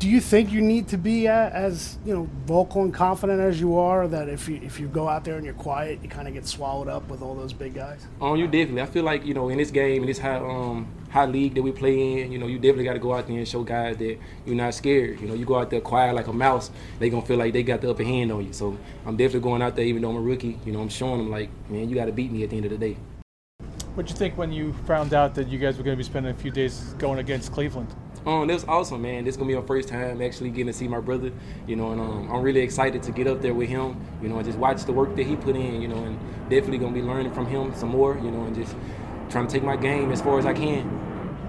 do 0.00 0.08
you 0.08 0.18
think 0.18 0.50
you 0.50 0.62
need 0.62 0.88
to 0.88 0.96
be 0.96 1.28
as 1.28 1.98
you 2.06 2.14
know 2.14 2.28
vocal 2.46 2.82
and 2.82 2.92
confident 2.92 3.38
as 3.38 3.60
you 3.60 3.76
are? 3.76 4.08
That 4.08 4.30
if 4.30 4.48
you 4.48 4.58
if 4.62 4.80
you 4.80 4.88
go 4.88 5.06
out 5.06 5.24
there 5.24 5.36
and 5.36 5.44
you're 5.44 5.52
quiet, 5.52 6.00
you 6.02 6.08
kind 6.08 6.26
of 6.26 6.32
get 6.32 6.46
swallowed 6.46 6.88
up 6.88 7.06
with 7.10 7.20
all 7.20 7.34
those 7.34 7.52
big 7.52 7.74
guys. 7.74 8.06
Oh, 8.18 8.34
you 8.34 8.46
definitely. 8.46 8.80
I 8.80 8.86
feel 8.86 9.04
like 9.04 9.26
you 9.26 9.34
know 9.34 9.50
in 9.50 9.58
this 9.58 9.70
game, 9.70 10.00
in 10.00 10.08
this 10.08 10.18
high 10.18 10.36
um 10.36 10.88
high 11.10 11.26
league 11.26 11.54
that 11.54 11.62
we 11.62 11.70
play 11.70 12.22
in, 12.22 12.32
you 12.32 12.38
know, 12.38 12.46
you 12.46 12.56
definitely 12.56 12.84
got 12.84 12.94
to 12.94 12.98
go 12.98 13.12
out 13.12 13.26
there 13.26 13.36
and 13.36 13.46
show 13.46 13.62
guys 13.62 13.98
that 13.98 14.18
you're 14.46 14.54
not 14.54 14.72
scared. 14.72 15.20
You 15.20 15.28
know, 15.28 15.34
you 15.34 15.44
go 15.44 15.58
out 15.58 15.68
there 15.68 15.82
quiet 15.82 16.14
like 16.14 16.28
a 16.28 16.32
mouse, 16.32 16.70
they 16.98 17.10
gonna 17.10 17.26
feel 17.26 17.36
like 17.36 17.52
they 17.52 17.62
got 17.62 17.82
the 17.82 17.90
upper 17.90 18.04
hand 18.04 18.32
on 18.32 18.46
you. 18.46 18.54
So 18.54 18.78
I'm 19.04 19.18
definitely 19.18 19.40
going 19.40 19.60
out 19.60 19.76
there, 19.76 19.84
even 19.84 20.00
though 20.00 20.10
I'm 20.10 20.16
a 20.16 20.20
rookie. 20.22 20.58
You 20.64 20.72
know, 20.72 20.80
I'm 20.80 20.88
showing 20.88 21.18
them 21.18 21.30
like, 21.30 21.50
man, 21.68 21.90
you 21.90 21.94
got 21.94 22.06
to 22.06 22.12
beat 22.12 22.32
me 22.32 22.42
at 22.42 22.48
the 22.48 22.56
end 22.56 22.64
of 22.64 22.70
the 22.70 22.78
day. 22.78 22.96
What'd 23.94 24.10
you 24.10 24.16
think 24.16 24.38
when 24.38 24.50
you 24.50 24.72
found 24.86 25.12
out 25.12 25.34
that 25.34 25.48
you 25.48 25.58
guys 25.58 25.76
were 25.76 25.82
going 25.82 25.94
to 25.94 25.98
be 25.98 26.04
spending 26.04 26.32
a 26.32 26.38
few 26.38 26.50
days 26.50 26.94
going 26.96 27.18
against 27.18 27.52
Cleveland? 27.52 27.94
Um, 28.26 28.46
that 28.48 28.54
was 28.54 28.64
awesome, 28.64 29.00
man. 29.00 29.24
This 29.24 29.32
is 29.32 29.36
gonna 29.38 29.48
be 29.48 29.56
my 29.56 29.66
first 29.66 29.88
time 29.88 30.20
actually 30.20 30.50
getting 30.50 30.66
to 30.66 30.72
see 30.74 30.86
my 30.86 31.00
brother, 31.00 31.32
you 31.66 31.74
know, 31.74 31.92
and 31.92 32.00
um, 32.00 32.30
I'm 32.30 32.42
really 32.42 32.60
excited 32.60 33.02
to 33.04 33.12
get 33.12 33.26
up 33.26 33.40
there 33.40 33.54
with 33.54 33.68
him, 33.68 33.96
you 34.22 34.28
know, 34.28 34.36
and 34.36 34.44
just 34.44 34.58
watch 34.58 34.84
the 34.84 34.92
work 34.92 35.16
that 35.16 35.26
he 35.26 35.36
put 35.36 35.56
in, 35.56 35.80
you 35.80 35.88
know, 35.88 36.04
and 36.04 36.18
definitely 36.50 36.78
gonna 36.78 36.92
be 36.92 37.00
learning 37.00 37.32
from 37.32 37.46
him 37.46 37.74
some 37.74 37.88
more, 37.88 38.16
you 38.16 38.30
know, 38.30 38.44
and 38.44 38.54
just 38.54 38.76
trying 39.30 39.46
to 39.46 39.52
take 39.52 39.62
my 39.62 39.76
game 39.76 40.12
as 40.12 40.20
far 40.20 40.38
as 40.38 40.44
I 40.44 40.52
can. 40.52 40.84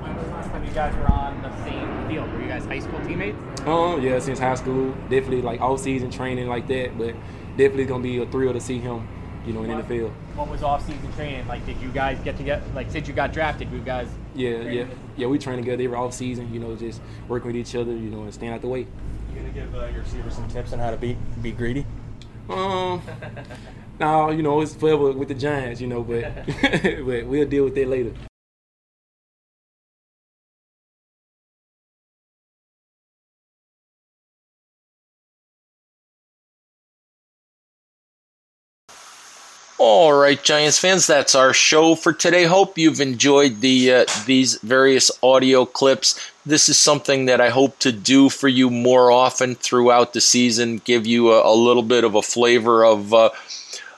When 0.01 0.15
was 0.15 0.25
the 0.25 0.31
last 0.31 0.49
time 0.49 0.63
you 0.63 0.71
guys 0.71 0.95
were 0.95 1.11
on 1.11 1.41
the 1.41 1.63
same 1.65 2.07
field? 2.07 2.31
Were 2.31 2.41
you 2.41 2.47
guys 2.47 2.63
high 2.63 2.79
school 2.79 3.01
teammates? 3.01 3.37
Um, 3.65 4.01
yeah, 4.01 4.19
since 4.19 4.39
high 4.39 4.55
school, 4.55 4.91
definitely 5.09 5.41
like 5.41 5.59
all 5.59 5.77
season 5.77 6.09
training 6.09 6.47
like 6.47 6.67
that, 6.67 6.97
but 6.97 7.15
definitely 7.57 7.85
gonna 7.85 8.03
be 8.03 8.17
a 8.21 8.25
thrill 8.27 8.53
to 8.53 8.61
see 8.61 8.79
him 8.79 9.07
you 9.45 9.53
know, 9.53 9.63
in 9.63 9.77
the 9.77 9.83
field. 9.83 10.13
What 10.41 10.49
was 10.49 10.63
off-season 10.63 11.13
training 11.13 11.47
like? 11.47 11.63
Did 11.67 11.79
you 11.79 11.89
guys 11.89 12.17
get 12.23 12.35
together? 12.35 12.63
Like 12.73 12.89
since 12.89 13.07
you 13.07 13.13
got 13.13 13.31
drafted, 13.31 13.71
you 13.71 13.79
guys? 13.79 14.07
Yeah, 14.33 14.61
yeah, 14.61 14.85
yeah. 15.15 15.27
We 15.27 15.37
train 15.37 15.57
together 15.57 15.83
every 15.83 15.95
off-season. 15.95 16.51
You 16.51 16.59
know, 16.59 16.75
just 16.75 16.99
working 17.27 17.49
with 17.49 17.57
each 17.57 17.75
other. 17.75 17.91
You 17.91 18.09
know, 18.09 18.23
and 18.23 18.33
staying 18.33 18.51
out 18.51 18.61
the 18.61 18.67
way. 18.67 18.79
You 18.79 19.35
gonna 19.35 19.49
give 19.49 19.75
uh, 19.75 19.85
your 19.85 20.01
receivers 20.01 20.33
some 20.33 20.47
tips 20.47 20.73
on 20.73 20.79
how 20.79 20.89
to 20.89 20.97
be 20.97 21.15
be 21.43 21.51
greedy? 21.51 21.85
Um, 22.49 23.03
no, 23.99 24.31
you 24.31 24.41
know, 24.41 24.61
it's 24.61 24.73
forever 24.73 25.11
with 25.11 25.27
the 25.27 25.35
Giants. 25.35 25.79
You 25.79 25.85
know, 25.85 26.01
but 26.01 26.33
but 26.81 27.27
we'll 27.27 27.47
deal 27.47 27.65
with 27.65 27.75
that 27.75 27.87
later. 27.87 28.13
All 39.93 40.13
right, 40.13 40.41
Giants 40.41 40.79
fans, 40.79 41.05
that's 41.05 41.35
our 41.35 41.51
show 41.51 41.95
for 41.95 42.13
today. 42.13 42.45
Hope 42.45 42.77
you've 42.77 43.01
enjoyed 43.01 43.59
the 43.59 43.93
uh, 43.93 44.05
these 44.25 44.57
various 44.61 45.11
audio 45.21 45.65
clips. 45.65 46.17
This 46.45 46.69
is 46.69 46.79
something 46.79 47.25
that 47.25 47.41
I 47.41 47.49
hope 47.49 47.77
to 47.79 47.91
do 47.91 48.29
for 48.29 48.47
you 48.47 48.69
more 48.69 49.11
often 49.11 49.53
throughout 49.53 50.13
the 50.13 50.21
season. 50.21 50.77
Give 50.77 51.05
you 51.05 51.33
a, 51.33 51.45
a 51.45 51.53
little 51.53 51.83
bit 51.83 52.05
of 52.05 52.15
a 52.15 52.21
flavor 52.21 52.85
of 52.85 53.13
uh, 53.13 53.31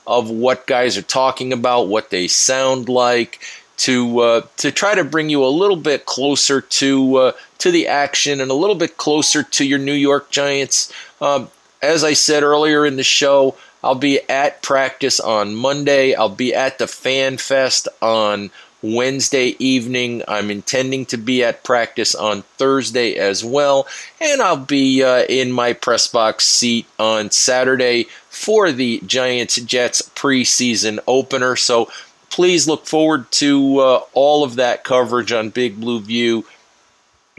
of 0.04 0.28
what 0.30 0.66
guys 0.66 0.98
are 0.98 1.02
talking 1.02 1.52
about, 1.52 1.86
what 1.86 2.10
they 2.10 2.26
sound 2.26 2.88
like, 2.88 3.38
to 3.76 4.18
uh, 4.18 4.40
to 4.56 4.72
try 4.72 4.96
to 4.96 5.04
bring 5.04 5.30
you 5.30 5.44
a 5.44 5.46
little 5.46 5.76
bit 5.76 6.06
closer 6.06 6.60
to 6.60 7.16
uh, 7.18 7.32
to 7.58 7.70
the 7.70 7.86
action 7.86 8.40
and 8.40 8.50
a 8.50 8.54
little 8.54 8.74
bit 8.74 8.96
closer 8.96 9.44
to 9.44 9.64
your 9.64 9.78
New 9.78 9.92
York 9.92 10.32
Giants. 10.32 10.92
Um, 11.20 11.50
as 11.82 12.02
I 12.02 12.14
said 12.14 12.42
earlier 12.42 12.84
in 12.84 12.96
the 12.96 13.04
show. 13.04 13.54
I'll 13.84 13.94
be 13.94 14.20
at 14.30 14.62
practice 14.62 15.20
on 15.20 15.54
Monday. 15.54 16.14
I'll 16.14 16.30
be 16.30 16.54
at 16.54 16.78
the 16.78 16.86
Fan 16.86 17.36
Fest 17.36 17.86
on 18.00 18.50
Wednesday 18.80 19.56
evening. 19.58 20.22
I'm 20.26 20.50
intending 20.50 21.04
to 21.06 21.18
be 21.18 21.44
at 21.44 21.62
practice 21.62 22.14
on 22.14 22.42
Thursday 22.56 23.16
as 23.16 23.44
well. 23.44 23.86
And 24.22 24.40
I'll 24.40 24.56
be 24.56 25.02
uh, 25.02 25.24
in 25.28 25.52
my 25.52 25.74
press 25.74 26.08
box 26.08 26.46
seat 26.46 26.86
on 26.98 27.30
Saturday 27.30 28.06
for 28.30 28.72
the 28.72 29.02
Giants 29.06 29.56
Jets 29.56 30.00
preseason 30.14 30.98
opener. 31.06 31.54
So 31.54 31.90
please 32.30 32.66
look 32.66 32.86
forward 32.86 33.30
to 33.32 33.78
uh, 33.80 34.00
all 34.14 34.44
of 34.44 34.56
that 34.56 34.82
coverage 34.82 35.30
on 35.30 35.50
Big 35.50 35.78
Blue 35.78 36.00
View 36.00 36.46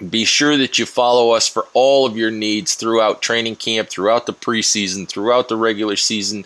be 0.09 0.25
sure 0.25 0.57
that 0.57 0.77
you 0.77 0.85
follow 0.85 1.31
us 1.31 1.47
for 1.47 1.67
all 1.73 2.05
of 2.05 2.17
your 2.17 2.31
needs 2.31 2.75
throughout 2.75 3.21
training 3.21 3.55
camp, 3.55 3.89
throughout 3.89 4.25
the 4.25 4.33
preseason, 4.33 5.07
throughout 5.07 5.47
the 5.47 5.55
regular 5.55 5.95
season. 5.95 6.45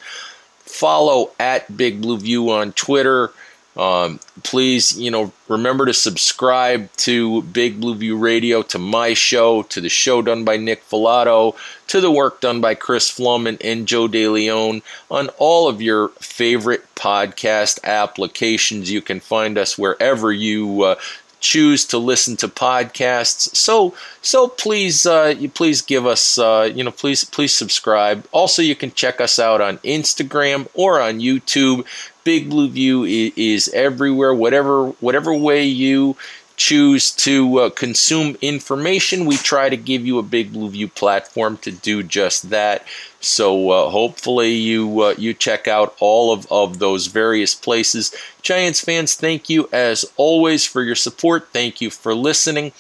Follow 0.60 1.32
at 1.40 1.76
Big 1.76 2.02
Blue 2.02 2.18
View 2.20 2.52
on 2.52 2.74
Twitter. 2.74 3.32
Um, 3.76 4.20
please, 4.44 5.00
you 5.00 5.10
know, 5.10 5.32
remember 5.48 5.86
to 5.86 5.94
subscribe 5.94 6.92
to 6.98 7.42
Big 7.44 7.80
Blue 7.80 7.96
View 7.96 8.18
Radio, 8.18 8.62
to 8.64 8.78
my 8.78 9.14
show, 9.14 9.64
to 9.64 9.80
the 9.80 9.90
show 9.90 10.22
done 10.22 10.44
by 10.44 10.58
Nick 10.58 10.84
Falato, 10.88 11.56
to 11.88 12.02
the 12.02 12.12
work 12.12 12.42
done 12.42 12.62
by 12.62 12.76
Chris 12.76 13.10
Pflum 13.10 13.48
and, 13.48 13.62
and 13.62 13.88
Joe 13.88 14.08
DeLeon 14.08 14.82
on 15.10 15.30
all 15.38 15.70
of 15.70 15.82
your 15.82 16.10
favorite 16.20 16.84
podcast 16.96 17.82
applications. 17.84 18.92
You 18.92 19.02
can 19.02 19.22
find 19.22 19.58
us 19.58 19.78
wherever 19.78 20.32
you 20.32 20.84
uh, 20.84 20.96
choose 21.40 21.86
to 21.86 21.98
listen 21.98 22.38
to 22.38 22.48
podcasts. 22.48 23.56
So 23.56 23.94
so 24.22 24.48
please 24.48 25.06
uh, 25.06 25.36
you 25.38 25.50
please 25.50 25.82
give 25.82 26.06
us 26.06 26.38
uh, 26.38 26.70
you 26.74 26.84
know 26.84 26.92
please 26.92 27.24
please 27.24 27.54
subscribe. 27.54 28.28
Also, 28.32 28.62
you 28.62 28.76
can 28.76 28.92
check 28.92 29.22
us 29.22 29.40
out 29.40 29.62
on 29.62 29.78
Instagram 29.80 30.68
or 30.74 31.02
on 31.02 31.20
YouTube. 31.20 31.86
Big 32.24 32.50
Blue 32.50 32.70
View 32.70 33.06
is, 33.06 33.32
is 33.36 33.68
everywhere. 33.70 34.34
Whatever 34.34 34.90
whatever 35.00 35.34
way 35.34 35.64
you 35.64 36.16
choose 36.60 37.12
to 37.12 37.60
uh, 37.60 37.70
consume 37.70 38.38
information, 38.42 39.26
we 39.26 39.38
try 39.38 39.70
to 39.70 39.78
give 39.78 40.06
you 40.06 40.20
a 40.20 40.24
Big 40.24 40.52
Blue 40.52 40.70
View 40.70 40.90
platform 40.90 41.58
to 41.60 41.72
do 41.72 42.04
just 42.04 42.50
that. 42.50 42.86
So 43.22 43.72
uh, 43.72 43.90
hopefully 43.90 44.52
you 44.52 45.02
uh, 45.02 45.16
you 45.18 45.34
check 45.34 45.68
out 45.68 45.96
all 46.00 46.32
of, 46.34 46.46
of 46.52 46.80
those 46.80 47.08
various 47.08 47.56
places. 47.56 48.14
Giants 48.42 48.82
fans, 48.82 49.16
thank 49.16 49.50
you 49.50 49.70
as 49.72 50.06
always 50.18 50.66
for 50.66 50.84
your 50.84 50.96
support. 50.96 51.48
Thank 51.54 51.82
you 51.82 51.90
for 51.90 52.14
listening. 52.14 52.74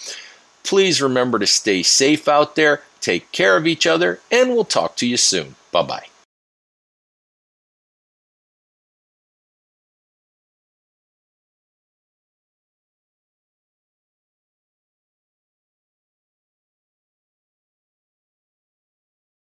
Please 0.63 1.01
remember 1.01 1.39
to 1.39 1.47
stay 1.47 1.81
safe 1.81 2.27
out 2.27 2.55
there, 2.55 2.83
take 2.99 3.31
care 3.31 3.55
of 3.55 3.65
each 3.65 3.87
other, 3.87 4.19
and 4.29 4.49
we'll 4.49 4.65
talk 4.65 4.97
to 4.97 5.07
you 5.07 5.17
soon. 5.17 5.55
Bye 5.71 5.83
bye. 5.83 6.18